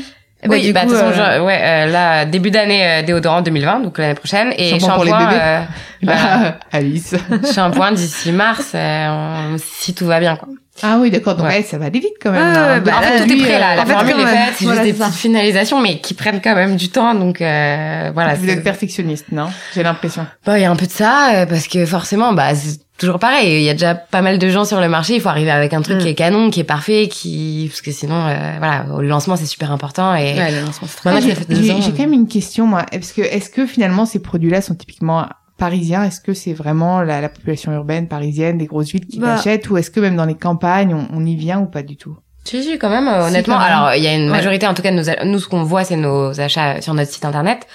Oui 0.50 0.62
du 0.62 0.74
bah 0.74 0.86
de 0.86 0.90
toute 0.90 0.98
façon 0.98 1.20
euh, 1.20 1.38
je- 1.38 1.42
ouais 1.44 1.60
euh, 1.62 1.86
là 1.88 2.26
début 2.26 2.50
d'année 2.52 2.86
euh, 2.88 3.02
déodorant 3.04 3.42
2020 3.42 3.80
donc 3.82 3.98
l'année 3.98 4.16
prochaine 4.16 4.54
et 4.58 4.72
Shampoing 4.80 4.96
pour 4.96 5.04
les 5.04 5.12
shampoing 5.12 5.28
bébés. 5.30 5.40
euh, 5.42 5.62
voilà. 6.04 6.22
Là, 6.22 6.56
Alice. 6.72 7.16
shampoing 7.54 7.92
d'ici 7.94 8.32
mars 8.32 8.72
euh, 8.76 9.08
on- 9.54 9.58
si 9.58 9.94
tout 9.94 10.06
va 10.08 10.20
bien 10.20 10.36
quoi 10.36 10.48
Ah 10.84 10.98
oui, 11.00 11.12
d'accord. 11.12 11.36
Donc 11.36 11.46
Ouais. 11.48 11.58
ouais, 11.58 11.64
ça 11.64 11.78
va 11.78 11.86
aller 11.86 12.00
vite 12.00 12.14
quand 12.22 12.32
même. 12.32 12.84
Bah, 12.84 12.94
en 12.98 13.02
fait, 13.02 13.20
là, 13.20 13.26
tout 13.26 13.32
est 13.34 13.38
prêt 13.44 13.60
là, 13.60 13.72
euh, 13.72 13.76
la 13.76 13.82
en 13.82 13.86
fait, 13.86 13.94
formule 13.94 14.14
est 14.20 14.26
faite, 14.26 14.54
c'est 14.58 14.66
voilà, 14.66 14.84
juste 14.84 14.98
des 14.98 15.04
petites 15.04 15.16
finalisations, 15.20 15.82
mais 15.82 16.00
qui 16.00 16.14
prennent 16.14 16.42
quand 16.42 16.56
même 16.56 16.76
du 16.76 16.90
temps, 16.90 17.14
donc 17.16 17.42
euh, 17.42 18.12
voilà. 18.14 18.36
Vous 18.36 18.46
c'est- 18.46 18.54
êtes 18.54 18.64
perfectionniste, 18.64 19.26
non? 19.32 19.48
J'ai 19.76 19.84
l'impression. 19.84 20.26
Bah, 20.46 20.58
il 20.58 20.62
y 20.62 20.66
a 20.66 20.72
un 20.72 20.76
peu 20.76 20.86
de 20.88 20.92
ça, 20.92 21.32
euh, 21.36 21.46
parce 21.46 21.68
que 21.68 21.86
forcément, 21.86 22.34
bah, 22.34 22.54
c'est 22.56 22.80
toujours 22.98 23.18
pareil. 23.18 23.56
Il 23.62 23.64
y 23.64 23.70
a 23.70 23.74
déjà 23.74 23.96
pas 23.96 24.22
mal 24.22 24.38
de 24.38 24.50
gens 24.50 24.64
sur 24.64 24.80
le 24.80 24.88
marché. 24.88 25.16
Il 25.16 25.22
faut 25.22 25.30
arriver 25.30 25.50
avec 25.50 25.74
un 25.74 25.82
truc 25.82 25.98
Mm. 25.98 26.00
qui 26.02 26.08
est 26.10 26.14
canon, 26.14 26.50
qui 26.52 26.60
est 26.60 26.64
parfait, 26.64 27.08
qui, 27.10 27.66
parce 27.70 27.82
que 27.82 27.92
sinon, 27.92 28.28
euh, 28.28 28.54
voilà, 28.60 28.86
le 29.00 29.08
lancement 29.08 29.36
c'est 29.36 29.48
super 29.48 29.72
important 29.72 30.16
et. 30.16 30.34
Ouais, 30.36 30.52
le 30.52 30.62
lancement, 30.66 30.88
c'est 30.88 30.98
très 30.98 31.22
j'ai 31.22 31.36
j'ai 31.82 31.92
quand 31.92 32.00
même 32.00 32.14
une 32.14 32.28
question, 32.28 32.68
moi. 32.68 32.86
Est-ce 32.92 33.14
que, 33.14 33.22
est-ce 33.22 33.50
que 33.50 33.66
finalement 33.66 34.06
ces 34.06 34.20
produits-là 34.20 34.62
sont 34.62 34.76
typiquement 34.76 35.26
parisiens 35.62 36.04
Est-ce 36.04 36.20
que 36.20 36.34
c'est 36.34 36.54
vraiment 36.54 37.02
la, 37.02 37.22
la 37.22 37.30
population 37.30 37.72
urbaine 37.72 38.08
parisienne, 38.08 38.58
des 38.58 38.66
grosses 38.66 38.92
villes 38.92 39.06
qui 39.06 39.20
Bah. 39.20 39.36
l'achètent, 39.36 39.70
ou 39.70 39.78
est-ce 39.78 39.92
que 39.92 40.00
même 40.02 40.16
dans 40.18 40.26
les 40.26 40.36
campagnes, 40.36 40.94
on, 40.94 41.08
on 41.14 41.26
y 41.26 41.36
vient 41.36 41.60
ou 41.60 41.68
pas 41.68 41.84
du 41.84 41.96
tout? 41.98 42.18
Si, 42.44 42.64
si, 42.64 42.80
quand 42.80 42.90
même, 42.90 43.08
euh, 43.08 43.22
Si, 43.22 43.28
honnêtement. 43.30 43.56
quand 43.58 43.62
même. 43.64 43.72
Alors, 43.72 43.94
il 43.96 44.04
y 44.04 44.08
a 44.08 44.14
une 44.16 44.24
Ouais. 44.26 44.38
majorité, 44.38 44.66
en 44.68 44.74
tout 44.74 44.82
cas, 44.82 44.92
de 44.92 44.98
nos, 44.98 45.32
nous, 45.32 45.40
ce 45.40 45.48
qu'on 45.48 45.64
voit, 45.64 45.84
c'est 45.84 45.96
nos 45.96 46.40
achats 46.42 46.82
sur 46.82 46.94
notre 46.96 47.12
site 47.12 47.24
internet. 47.26 47.68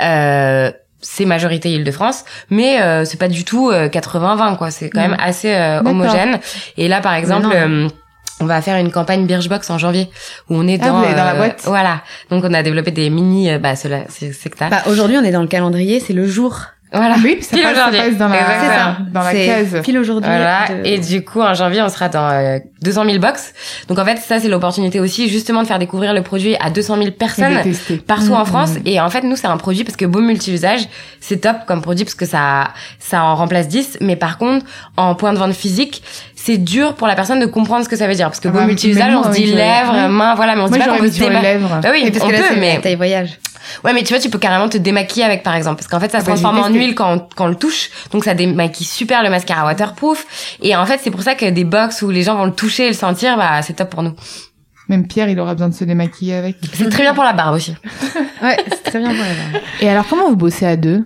Euh, 0.00 0.70
c'est 1.00 1.24
majorité 1.24 1.70
Île-de-France, 1.72 2.24
mais 2.50 2.82
euh, 2.82 3.04
c'est 3.04 3.18
pas 3.20 3.28
du 3.28 3.44
tout 3.44 3.70
euh, 3.70 3.88
80-20, 3.88 4.56
quoi. 4.56 4.72
C'est 4.72 4.90
quand 4.90 5.00
même 5.00 5.16
assez 5.20 5.54
euh, 5.54 5.80
homogène. 5.80 6.40
Et 6.76 6.88
là, 6.88 7.00
par 7.00 7.14
exemple, 7.14 7.48
euh, 7.54 7.88
on 8.40 8.46
va 8.46 8.60
faire 8.62 8.76
une 8.76 8.90
campagne 8.90 9.24
Birchbox 9.24 9.70
en 9.70 9.78
janvier, 9.78 10.08
où 10.50 10.56
on 10.56 10.66
est 10.66 10.80
Ah, 10.82 10.88
dans... 10.88 10.98
vous 11.00 11.04
dans 11.06 11.24
la 11.24 11.34
euh, 11.34 11.36
boîte? 11.36 11.62
Voilà. 11.66 12.02
Donc, 12.30 12.42
on 12.44 12.52
a 12.52 12.62
développé 12.64 12.90
des 12.90 13.10
mini... 13.10 13.48
euh, 13.50 13.58
bah, 13.60 13.76
cela, 13.76 14.00
c'est 14.08 14.32
c'est 14.32 14.50
que 14.50 14.58
ça. 14.58 14.68
Bah, 14.68 14.82
aujourd'hui, 14.86 15.16
on 15.16 15.22
est 15.24 15.30
dans 15.32 15.42
le 15.42 15.46
calendrier, 15.48 16.00
c'est 16.00 16.12
le 16.12 16.26
jour. 16.26 16.62
Voilà. 16.92 17.16
Oui, 17.22 17.38
ça 17.42 17.56
Pile 17.56 17.64
passe, 17.64 17.76
ça 17.76 17.90
passe 17.90 18.16
dans 18.16 18.28
la, 18.28 18.36
Exactement. 18.40 19.06
dans 19.12 19.20
la 19.20 19.30
C'est 19.30 19.46
case. 19.46 19.82
Pile 19.82 19.98
aujourd'hui. 19.98 20.30
Voilà. 20.30 20.66
de- 20.68 20.86
Et 20.86 20.98
du 20.98 21.24
coup, 21.24 21.40
en 21.40 21.52
janvier, 21.54 21.82
on 21.82 21.88
sera 21.88 22.08
dans 22.08 22.28
euh, 22.30 22.58
200 22.82 23.04
000 23.04 23.18
box. 23.18 23.52
Donc, 23.88 23.98
en 23.98 24.04
fait, 24.04 24.16
ça, 24.18 24.40
c'est 24.40 24.48
l'opportunité 24.48 24.98
aussi, 25.00 25.28
justement, 25.28 25.62
de 25.62 25.66
faire 25.66 25.78
découvrir 25.78 26.14
le 26.14 26.22
produit 26.22 26.56
à 26.60 26.70
200 26.70 26.94
000 26.96 27.06
Je 27.06 27.10
personnes 27.10 27.74
partout 28.06 28.32
en 28.32 28.42
Mm, 28.42 28.46
France. 28.46 28.70
mm. 28.74 28.82
Et 28.86 29.00
en 29.00 29.10
fait, 29.10 29.22
nous, 29.22 29.36
c'est 29.36 29.46
un 29.46 29.56
produit 29.58 29.84
parce 29.84 29.96
que 29.96 30.04
beau 30.06 30.20
multi-usage, 30.20 30.88
c'est 31.20 31.38
top 31.42 31.56
comme 31.66 31.82
produit 31.82 32.04
parce 32.04 32.14
que 32.14 32.26
ça, 32.26 32.68
ça 32.98 33.22
en 33.24 33.34
remplace 33.34 33.68
10. 33.68 33.98
Mais 34.00 34.16
par 34.16 34.38
contre, 34.38 34.64
en 34.96 35.14
point 35.14 35.32
de 35.32 35.38
vente 35.38 35.52
physique, 35.54 36.02
c'est 36.40 36.58
dur 36.58 36.94
pour 36.94 37.06
la 37.06 37.14
personne 37.14 37.40
de 37.40 37.46
comprendre 37.46 37.84
ce 37.84 37.88
que 37.88 37.96
ça 37.96 38.06
veut 38.06 38.14
dire. 38.14 38.28
Parce 38.28 38.40
que 38.40 38.48
Ah 38.48 38.52
bah, 38.52 38.64
multi-usage, 38.64 39.08
même 39.08 39.18
on 39.18 39.24
se 39.24 39.30
dit 39.30 39.46
lèvres, 39.46 39.92
ouais. 39.92 40.08
mains, 40.08 40.34
voilà, 40.34 40.54
mais 40.54 40.62
on 40.62 40.66
se 40.68 40.72
dit 40.72 40.78
pas 40.78 40.86
qu'on 40.86 41.02
veut 41.02 41.10
se 41.10 41.28
lèvres. 41.28 41.80
Bah 41.82 41.88
oui, 41.92 42.02
Et 42.04 42.10
parce 42.10 42.24
on 42.24 42.28
que 42.28 42.32
là, 42.32 42.38
peut, 42.48 42.56
mais 42.58 42.80
taille 42.80 42.94
voyage. 42.94 43.38
Ouais, 43.84 43.92
mais 43.92 44.02
tu 44.02 44.14
vois, 44.14 44.20
tu 44.20 44.30
peux 44.30 44.38
carrément 44.38 44.68
te 44.68 44.78
démaquiller 44.78 45.24
avec, 45.24 45.42
par 45.42 45.54
exemple, 45.54 45.76
parce 45.76 45.88
qu'en 45.88 46.00
fait, 46.00 46.10
ça 46.10 46.20
se 46.20 46.24
Ah 46.24 46.28
transforme 46.28 46.58
en 46.58 46.68
huile 46.68 46.94
quand, 46.94 47.28
quand 47.34 47.46
on 47.46 47.48
le 47.48 47.54
touche, 47.54 47.90
donc 48.12 48.24
ça 48.24 48.34
démaquille 48.34 48.86
super 48.86 49.22
le 49.22 49.30
mascara 49.30 49.64
waterproof. 49.66 50.56
Et 50.62 50.74
en 50.74 50.86
fait, 50.86 51.00
c'est 51.02 51.10
pour 51.10 51.22
ça 51.22 51.34
que 51.34 51.44
des 51.50 51.64
box 51.64 52.02
où 52.02 52.10
les 52.10 52.22
gens 52.22 52.36
vont 52.36 52.46
le 52.46 52.52
toucher 52.52 52.84
et 52.84 52.88
le 52.88 52.94
sentir, 52.94 53.36
bah, 53.36 53.60
c'est 53.62 53.74
top 53.74 53.90
pour 53.90 54.02
nous. 54.02 54.14
Même 54.88 55.06
Pierre, 55.06 55.28
il 55.28 55.38
aura 55.38 55.52
besoin 55.52 55.68
de 55.68 55.74
se 55.74 55.84
démaquiller 55.84 56.34
avec. 56.34 56.56
C'est 56.72 56.88
très 56.88 57.02
bien 57.02 57.12
pour 57.12 57.24
la 57.24 57.34
barbe 57.34 57.56
aussi. 57.56 57.74
Ouais, 58.42 58.56
c'est 58.68 58.84
très 58.84 59.00
bien 59.00 59.10
pour 59.10 59.18
la 59.18 59.34
barbe. 59.34 59.64
Et 59.82 59.88
alors, 59.90 60.06
comment 60.08 60.30
vous 60.30 60.36
bossez 60.36 60.64
à 60.64 60.76
deux? 60.76 61.04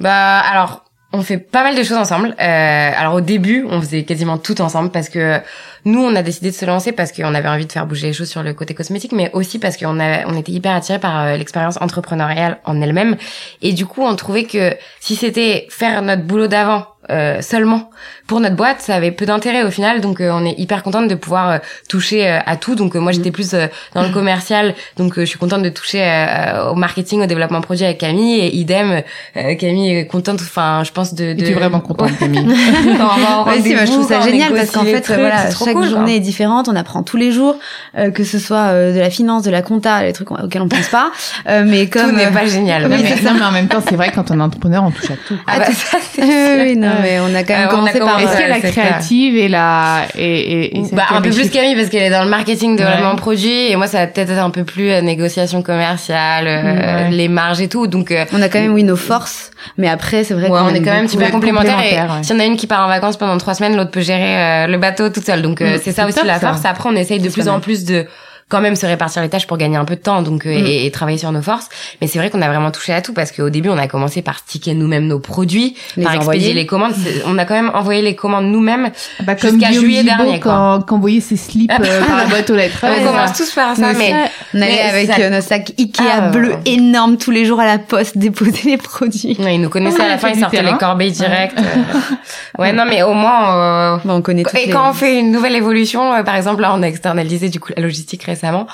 Bah, 0.00 0.40
alors, 0.40 0.84
on 1.12 1.22
fait 1.22 1.38
pas 1.38 1.64
mal 1.64 1.76
de 1.76 1.82
choses 1.82 1.96
ensemble. 1.96 2.34
Euh, 2.40 2.90
alors 2.96 3.14
au 3.14 3.20
début, 3.20 3.66
on 3.68 3.80
faisait 3.80 4.04
quasiment 4.04 4.38
tout 4.38 4.60
ensemble 4.60 4.90
parce 4.90 5.08
que 5.08 5.40
nous, 5.84 6.00
on 6.00 6.14
a 6.14 6.22
décidé 6.22 6.50
de 6.50 6.54
se 6.54 6.64
lancer 6.64 6.92
parce 6.92 7.10
qu'on 7.10 7.34
avait 7.34 7.48
envie 7.48 7.66
de 7.66 7.72
faire 7.72 7.86
bouger 7.86 8.08
les 8.08 8.12
choses 8.12 8.28
sur 8.28 8.42
le 8.42 8.54
côté 8.54 8.74
cosmétique, 8.74 9.12
mais 9.12 9.30
aussi 9.32 9.58
parce 9.58 9.76
qu'on 9.76 9.98
on 9.98 10.36
était 10.36 10.52
hyper 10.52 10.74
attirés 10.74 10.98
par 10.98 11.20
euh, 11.20 11.36
l'expérience 11.36 11.78
entrepreneuriale 11.80 12.58
en 12.64 12.80
elle-même. 12.80 13.16
Et 13.62 13.72
du 13.72 13.86
coup, 13.86 14.02
on 14.02 14.14
trouvait 14.14 14.44
que 14.44 14.76
si 15.00 15.16
c'était 15.16 15.66
faire 15.70 16.02
notre 16.02 16.22
boulot 16.22 16.46
d'avant 16.46 16.86
euh, 17.10 17.42
seulement 17.42 17.90
pour 18.26 18.38
notre 18.40 18.54
boîte, 18.56 18.80
ça 18.80 18.94
avait 18.94 19.10
peu 19.10 19.26
d'intérêt 19.26 19.64
au 19.64 19.70
final. 19.70 20.00
Donc, 20.00 20.20
euh, 20.20 20.30
on 20.32 20.44
est 20.44 20.54
hyper 20.58 20.82
contente 20.84 21.08
de 21.08 21.14
pouvoir 21.16 21.50
euh, 21.50 21.58
toucher 21.88 22.28
euh, 22.28 22.38
à 22.46 22.56
tout. 22.56 22.74
Donc, 22.76 22.94
euh, 22.94 23.00
moi, 23.00 23.10
j'étais 23.12 23.32
plus 23.32 23.54
euh, 23.54 23.66
dans 23.94 24.02
le 24.02 24.10
commercial. 24.10 24.74
Donc, 24.96 25.18
euh, 25.18 25.22
je 25.22 25.26
suis 25.26 25.38
contente 25.38 25.62
de 25.62 25.68
toucher 25.68 26.02
euh, 26.02 26.70
au 26.70 26.74
marketing, 26.76 27.22
au 27.22 27.26
développement 27.26 27.60
produit 27.60 27.84
avec 27.84 27.98
Camille. 27.98 28.38
Et 28.40 28.54
idem, 28.56 29.02
euh, 29.36 29.54
Camille 29.56 29.90
est 29.96 30.06
contente. 30.06 30.40
Enfin, 30.40 30.82
je 30.84 30.92
pense 30.92 31.14
de. 31.14 31.32
de... 31.34 31.42
Es-tu 31.42 31.52
vraiment 31.54 31.80
contente, 31.80 32.16
Camille 32.18 32.46
on 32.48 33.44
va 33.44 33.54
si, 33.60 33.74
moi, 33.74 33.84
je 33.84 33.90
trouve 33.92 34.06
ça 34.08 34.20
génial 34.20 34.52
parce 34.52 34.70
qu'en 34.70 34.84
fait, 34.84 35.00
trucs, 35.00 35.18
voilà, 35.18 35.50
chaque 35.50 35.74
cool, 35.74 35.88
journée 35.88 36.16
est 36.16 36.20
différente, 36.20 36.68
on 36.68 36.76
apprend 36.76 37.02
tous 37.02 37.16
les 37.16 37.32
jours, 37.32 37.56
euh, 37.98 38.10
que 38.10 38.24
ce 38.24 38.38
soit 38.38 38.68
euh, 38.68 38.94
de 38.94 38.98
la 39.00 39.10
finance, 39.10 39.42
de 39.42 39.50
la 39.50 39.62
compta, 39.62 40.02
les 40.02 40.12
trucs 40.12 40.30
auxquels 40.30 40.62
on 40.62 40.68
pense 40.68 40.88
pas, 40.88 41.10
euh, 41.48 41.64
mais 41.66 41.86
Tout 41.86 41.98
comme 41.98 42.16
n'est 42.16 42.26
euh, 42.26 42.30
pas 42.30 42.46
génial. 42.46 42.82
non, 42.82 42.88
mais- 42.90 42.96
non, 43.22 43.34
mais 43.38 43.44
en 43.44 43.52
même 43.52 43.68
temps, 43.68 43.82
c'est 43.86 43.96
vrai, 43.96 44.10
quand 44.14 44.30
on 44.30 44.38
est 44.38 44.42
entrepreneur, 44.42 44.82
on 44.84 44.90
touche 44.90 45.10
à 45.10 45.16
tout. 45.26 45.36
Ah 45.46 45.58
bah, 45.58 45.66
ça, 45.72 45.98
c'est 46.12 46.22
oui, 46.22 46.28
sûr. 46.28 46.64
oui, 46.64 46.76
non, 46.76 46.88
mais 47.02 47.18
on 47.20 47.34
a 47.34 47.42
quand 47.42 47.54
même 47.54 47.68
Euh, 47.68 47.76
on 47.76 47.84
a 47.86 47.92
commencé 47.92 47.98
par. 47.98 48.20
Est-ce 48.20 48.32
qu'il 48.36 48.40
y 48.40 48.44
a 48.44 48.48
la 48.48 48.60
créative 48.60 49.36
et 49.36 49.48
la 49.48 50.02
et, 50.16 50.76
et, 50.78 50.82
Bah, 50.92 51.04
un 51.10 51.20
peu 51.20 51.30
plus 51.30 51.50
Camille 51.50 51.74
parce 51.74 51.88
qu'elle 51.88 52.02
est 52.04 52.10
dans 52.10 52.24
le 52.24 52.30
marketing, 52.30 52.76
développement 52.76 53.10
Ouais. 53.10 53.16
produit 53.16 53.70
et 53.70 53.76
moi 53.76 53.86
ça 53.86 53.98
va 53.98 54.06
peut-être 54.06 54.30
être 54.30 54.42
un 54.42 54.50
peu 54.50 54.64
plus 54.64 54.90
euh, 54.90 55.00
négociation 55.00 55.62
commerciale, 55.62 56.46
euh, 56.46 57.04
Ouais. 57.06 57.10
les 57.10 57.28
marges 57.28 57.60
et 57.60 57.68
tout. 57.68 57.86
Donc 57.86 58.10
euh, 58.10 58.24
On 58.32 58.42
a 58.42 58.48
quand 58.48 58.60
même 58.60 58.72
oui 58.74 58.84
nos 58.84 58.96
forces, 58.96 59.50
mais 59.78 59.88
après 59.88 60.24
c'est 60.24 60.34
vrai 60.34 60.44
ouais, 60.44 60.48
qu'on 60.50 60.66
on 60.66 60.74
est 60.74 60.80
quand 60.82 60.92
même 60.92 61.08
super 61.08 61.30
complémentaires 61.30 61.80
et 61.82 62.22
si 62.24 62.32
on 62.32 62.38
a 62.40 62.44
une 62.44 62.56
qui 62.56 62.66
part 62.66 62.84
en 62.84 62.88
vacances 62.88 63.16
pendant 63.16 63.36
trois 63.38 63.54
semaines, 63.54 63.76
l'autre 63.76 63.90
peut 63.90 64.00
gérer 64.00 64.64
euh, 64.64 64.66
le 64.66 64.78
bateau 64.78 65.08
toute 65.10 65.24
seule. 65.24 65.42
Donc 65.42 65.60
euh, 65.60 65.76
Mm, 65.76 65.80
c'est 65.82 65.92
ça 65.92 66.06
aussi 66.06 66.18
la 66.24 66.38
force. 66.40 66.64
Après 66.64 66.88
on 66.88 66.96
essaye 66.96 67.18
de 67.20 67.28
plus 67.28 67.48
en 67.48 67.60
plus 67.60 67.84
de 67.84 68.06
quand 68.50 68.60
même 68.60 68.76
se 68.76 68.84
répartir 68.84 69.22
les 69.22 69.30
tâches 69.30 69.46
pour 69.46 69.56
gagner 69.56 69.76
un 69.78 69.84
peu 69.86 69.94
de 69.96 70.00
temps 70.00 70.20
donc 70.22 70.44
euh, 70.46 70.50
Mm. 70.50 70.66
et, 70.66 70.84
et 70.86 70.90
travailler 70.90 71.16
sur 71.18 71.32
nos 71.32 71.40
forces 71.40 71.68
mais 72.02 72.06
c'est 72.08 72.18
vrai 72.18 72.28
qu'on 72.28 72.42
a 72.42 72.48
vraiment 72.48 72.70
touché 72.70 72.92
à 72.92 73.00
tout 73.00 73.14
parce 73.14 73.32
qu'au 73.32 73.48
début 73.48 73.70
on 73.70 73.78
a 73.78 73.86
commencé 73.86 74.20
par 74.20 74.38
sticker 74.40 74.74
nous-mêmes 74.74 75.06
nos 75.06 75.18
produits 75.20 75.74
Les 75.96 76.02
par 76.04 76.14
expédier 76.14 76.40
envoyer. 76.48 76.54
les 76.54 76.66
commandes 76.66 76.92
on 77.26 77.38
a 77.38 77.44
quand 77.46 77.54
même 77.54 77.70
envoyé 77.74 78.02
les 78.02 78.14
commandes 78.14 78.46
nous-mêmes 78.46 78.90
Bah, 79.22 79.36
comme 79.36 79.52
Jusqu'à 79.52 79.72
juillet 79.72 80.02
Gibault 80.02 80.16
dernier, 80.24 80.40
quoi. 80.40 80.52
quand, 80.52 80.80
quand 80.86 80.94
vous 80.96 81.00
voyez 81.00 81.20
ses 81.20 81.36
slips 81.36 81.70
euh, 81.70 82.04
par 82.06 82.16
la 82.16 82.24
boîte 82.26 82.50
aux 82.50 82.56
lettres. 82.56 82.78
on 83.00 83.04
commence 83.06 83.32
tous 83.36 83.50
par 83.52 83.76
ça 83.76 83.92
mais. 83.94 84.12
On 84.52 84.60
allait 84.60 84.80
avec 84.80 85.06
ça- 85.12 85.20
euh, 85.20 85.30
nos 85.30 85.40
sacs 85.40 85.72
Ikea 85.78 86.02
Ah, 86.12 86.20
bleus 86.30 86.50
ouais. 86.50 86.58
énormes 86.66 87.16
tous 87.16 87.30
les 87.30 87.44
jours 87.44 87.60
à 87.60 87.66
la 87.66 87.78
poste 87.78 88.18
déposer 88.18 88.62
les 88.64 88.76
produits. 88.76 89.36
Ouais, 89.38 89.54
ils 89.54 89.60
nous 89.60 89.68
connaissaient 89.68 89.98
Ouais, 89.98 90.04
à 90.04 90.08
la 90.08 90.18
fin, 90.18 90.28
ils 90.30 90.40
sortaient 90.40 90.58
terrain. 90.58 90.72
les 90.72 90.78
corbeilles 90.78 91.12
directes. 91.12 91.58
Ouais, 92.58 92.72
non, 92.72 92.84
mais 92.88 93.02
au 93.02 93.14
moins. 93.14 93.94
euh, 93.94 93.96
Bon, 94.04 94.14
on 94.14 94.22
connaît 94.22 94.42
Et 94.54 94.66
les- 94.66 94.72
quand 94.72 94.90
on 94.90 94.92
fait 94.92 95.18
une 95.20 95.30
nouvelle 95.30 95.54
évolution, 95.54 96.22
par 96.24 96.34
exemple, 96.36 96.60
là, 96.62 96.72
on 96.76 96.82
a 96.82 96.86
externalisé 96.88 97.48
du 97.48 97.60
coup 97.60 97.72
la 97.76 97.82
logistique 97.82 98.22
récemment. 98.24 98.39
On 98.44 98.66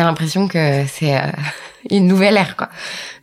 a 0.00 0.04
l'impression 0.04 0.48
que 0.48 0.84
c'est 0.86 1.16
euh, 1.16 1.30
une 1.90 2.06
nouvelle 2.06 2.36
ère, 2.36 2.56
quoi. 2.56 2.68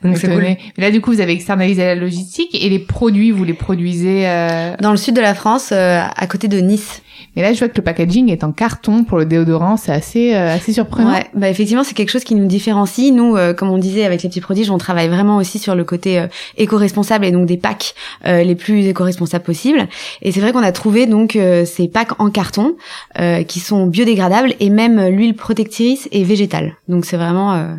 Donc 0.03 0.17
c'est 0.17 0.27
cool. 0.27 0.55
Là, 0.77 0.91
du 0.91 1.01
coup, 1.01 1.11
vous 1.11 1.21
avez 1.21 1.33
externalisé 1.33 1.83
la 1.83 1.95
logistique 1.95 2.53
et 2.53 2.69
les 2.69 2.79
produits, 2.79 3.31
vous 3.31 3.43
les 3.43 3.53
produisez. 3.53 4.27
Euh... 4.27 4.75
dans 4.79 4.91
le 4.91 4.97
sud 4.97 5.15
de 5.15 5.21
la 5.21 5.35
France, 5.35 5.69
euh, 5.71 6.01
à 6.15 6.27
côté 6.27 6.47
de 6.47 6.59
Nice. 6.59 7.01
Mais 7.35 7.43
là, 7.43 7.53
je 7.53 7.59
vois 7.59 7.69
que 7.69 7.77
le 7.77 7.83
packaging 7.83 8.29
est 8.29 8.43
en 8.43 8.51
carton 8.51 9.03
pour 9.03 9.17
le 9.17 9.25
déodorant. 9.25 9.77
C'est 9.77 9.91
assez, 9.93 10.33
euh, 10.33 10.53
assez 10.53 10.73
surprenant. 10.73 11.11
Ouais, 11.13 11.27
bah 11.33 11.49
effectivement, 11.49 11.83
c'est 11.83 11.93
quelque 11.93 12.09
chose 12.09 12.23
qui 12.23 12.35
nous 12.35 12.47
différencie. 12.47 13.11
Nous, 13.13 13.37
euh, 13.37 13.53
comme 13.53 13.69
on 13.69 13.77
disait 13.77 14.03
avec 14.03 14.23
les 14.23 14.29
petits 14.29 14.41
prodiges, 14.41 14.69
on 14.69 14.77
travaille 14.77 15.07
vraiment 15.07 15.37
aussi 15.37 15.59
sur 15.59 15.75
le 15.75 15.83
côté 15.85 16.19
euh, 16.19 16.27
éco-responsable 16.57 17.23
et 17.25 17.31
donc 17.31 17.45
des 17.45 17.57
packs 17.57 17.93
euh, 18.25 18.43
les 18.43 18.55
plus 18.55 18.87
éco-responsables 18.87 19.45
possibles. 19.45 19.87
Et 20.21 20.31
c'est 20.31 20.41
vrai 20.41 20.51
qu'on 20.51 20.63
a 20.63 20.71
trouvé 20.71 21.05
donc 21.05 21.35
euh, 21.35 21.63
ces 21.63 21.87
packs 21.87 22.19
en 22.19 22.31
carton 22.31 22.75
euh, 23.19 23.43
qui 23.43 23.59
sont 23.59 23.85
biodégradables 23.85 24.53
et 24.59 24.69
même 24.69 25.07
l'huile 25.07 25.35
protectrice 25.35 26.09
et 26.11 26.23
végétale. 26.23 26.73
Donc 26.89 27.05
c'est 27.05 27.17
vraiment 27.17 27.53
euh, 27.53 27.75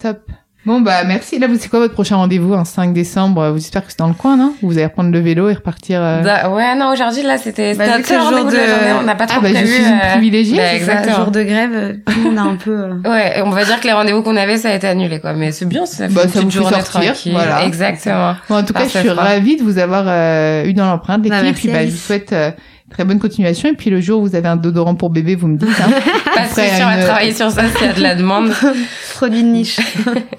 Top. 0.00 0.18
Bon, 0.66 0.80
bah, 0.80 1.04
merci. 1.06 1.38
Là, 1.38 1.46
vous, 1.46 1.56
c'est 1.58 1.68
quoi 1.68 1.78
votre 1.78 1.94
prochain 1.94 2.16
rendez-vous, 2.16 2.52
un 2.52 2.64
5 2.64 2.92
décembre? 2.92 3.50
Vous 3.50 3.56
espérez 3.58 3.84
que 3.86 3.90
c'est 3.90 3.98
dans 4.00 4.08
le 4.08 4.12
coin, 4.12 4.36
non? 4.36 4.52
Vous 4.60 4.72
allez 4.72 4.84
reprendre 4.84 5.10
le 5.10 5.20
vélo 5.20 5.48
et 5.48 5.54
repartir, 5.54 6.00
euh... 6.02 6.20
Da- 6.22 6.50
ouais, 6.50 6.74
non, 6.76 6.92
aujourd'hui, 6.92 7.22
là, 7.22 7.38
c'était, 7.38 7.74
Bah, 7.74 7.84
c'était 7.96 8.16
le 8.16 8.20
jour 8.20 8.44
de 8.44 8.98
on 9.00 9.02
n'a 9.04 9.14
pas 9.14 9.24
Ah, 9.24 9.32
trop 9.34 9.40
bah, 9.40 9.48
je 9.48 9.54
prévu. 9.54 9.72
suis 9.72 9.82
une 9.82 9.92
euh, 9.94 10.10
privilégiée, 10.12 10.56
bah, 10.58 10.62
c'est 10.72 10.78
ça, 10.84 10.92
exactement. 10.92 11.16
Jour 11.24 11.30
de 11.30 11.42
grève, 11.42 11.70
euh, 11.72 11.92
tout 12.04 12.18
le 12.18 12.22
monde 12.24 12.38
a 12.38 12.42
un 12.42 12.56
peu. 12.56 12.70
euh, 12.78 12.94
Ouais, 13.08 13.40
on 13.46 13.50
va 13.50 13.64
dire 13.64 13.80
que 13.80 13.86
les 13.86 13.92
rendez-vous 13.92 14.22
qu'on 14.22 14.36
avait, 14.36 14.58
ça 14.58 14.68
a 14.70 14.74
été 14.74 14.86
annulé, 14.88 15.20
quoi. 15.20 15.32
Mais 15.32 15.52
c'est 15.52 15.64
bien, 15.66 15.86
ça 15.86 16.06
fait 16.08 16.14
Bah, 16.14 16.22
une 16.24 16.30
ça 16.30 16.40
vous 16.42 16.50
journée 16.50 16.68
sortir, 16.76 17.00
tranquille. 17.14 17.32
voilà. 17.32 17.64
Exactement. 17.64 18.34
Bon, 18.50 18.56
en 18.56 18.62
tout 18.64 18.74
cas, 18.74 18.84
je 18.84 18.98
suis 18.98 19.08
ravie 19.10 19.56
de 19.56 19.62
vous 19.62 19.78
avoir 19.78 20.04
euh, 20.06 20.64
eu 20.64 20.74
dans 20.74 20.86
l'empreinte, 20.86 21.22
les 21.24 21.30
Bah, 21.30 21.38
filles. 21.40 21.48
Et 21.48 21.52
puis, 21.54 21.68
bah, 21.68 21.86
je 21.86 21.92
vous 21.92 21.96
souhaite 21.96 22.32
euh, 22.34 22.50
très 22.90 23.04
bonne 23.06 23.20
continuation. 23.20 23.70
Et 23.70 23.74
puis, 23.74 23.88
le 23.88 24.00
jour 24.02 24.20
où 24.20 24.26
vous 24.26 24.34
avez 24.36 24.48
un 24.48 24.56
déodorant 24.56 24.96
pour 24.96 25.08
bébé, 25.08 25.34
vous 25.34 25.46
me 25.48 25.56
dites. 25.56 25.68
Hein. 25.80 25.88
Pas 26.34 26.42
Après, 26.42 26.68
sûr, 26.76 26.84
on 26.84 26.90
va 26.90 26.98
une- 26.98 27.04
travailler 27.06 27.32
sur 27.32 27.50
ça 27.50 27.62
s'il 27.74 27.86
y 27.86 27.90
a 27.90 27.92
de 27.94 28.02
la 28.02 28.14
demande. 28.16 28.50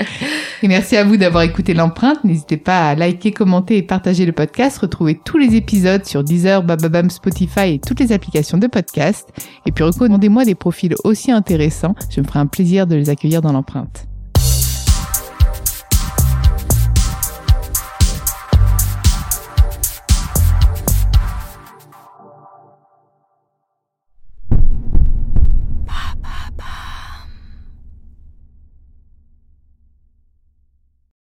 Et 0.63 0.67
merci 0.67 0.97
à 0.97 1.03
vous 1.03 1.17
d'avoir 1.17 1.43
écouté 1.43 1.73
l'empreinte. 1.73 2.23
N'hésitez 2.23 2.57
pas 2.57 2.89
à 2.89 2.95
liker, 2.95 3.31
commenter 3.31 3.77
et 3.77 3.83
partager 3.83 4.25
le 4.25 4.31
podcast. 4.33 4.77
Retrouvez 4.79 5.17
tous 5.23 5.37
les 5.37 5.55
épisodes 5.55 6.05
sur 6.05 6.23
Deezer, 6.23 6.63
Bababam, 6.63 7.09
Spotify 7.09 7.75
et 7.75 7.79
toutes 7.79 7.99
les 7.99 8.11
applications 8.11 8.57
de 8.57 8.67
podcast. 8.67 9.29
Et 9.65 9.71
puis 9.71 9.83
recommandez-moi 9.83 10.45
des 10.45 10.55
profils 10.55 10.95
aussi 11.03 11.31
intéressants. 11.31 11.95
Je 12.09 12.19
me 12.21 12.25
ferai 12.25 12.39
un 12.39 12.47
plaisir 12.47 12.87
de 12.87 12.95
les 12.95 13.09
accueillir 13.09 13.41
dans 13.41 13.53
l'empreinte. 13.53 14.08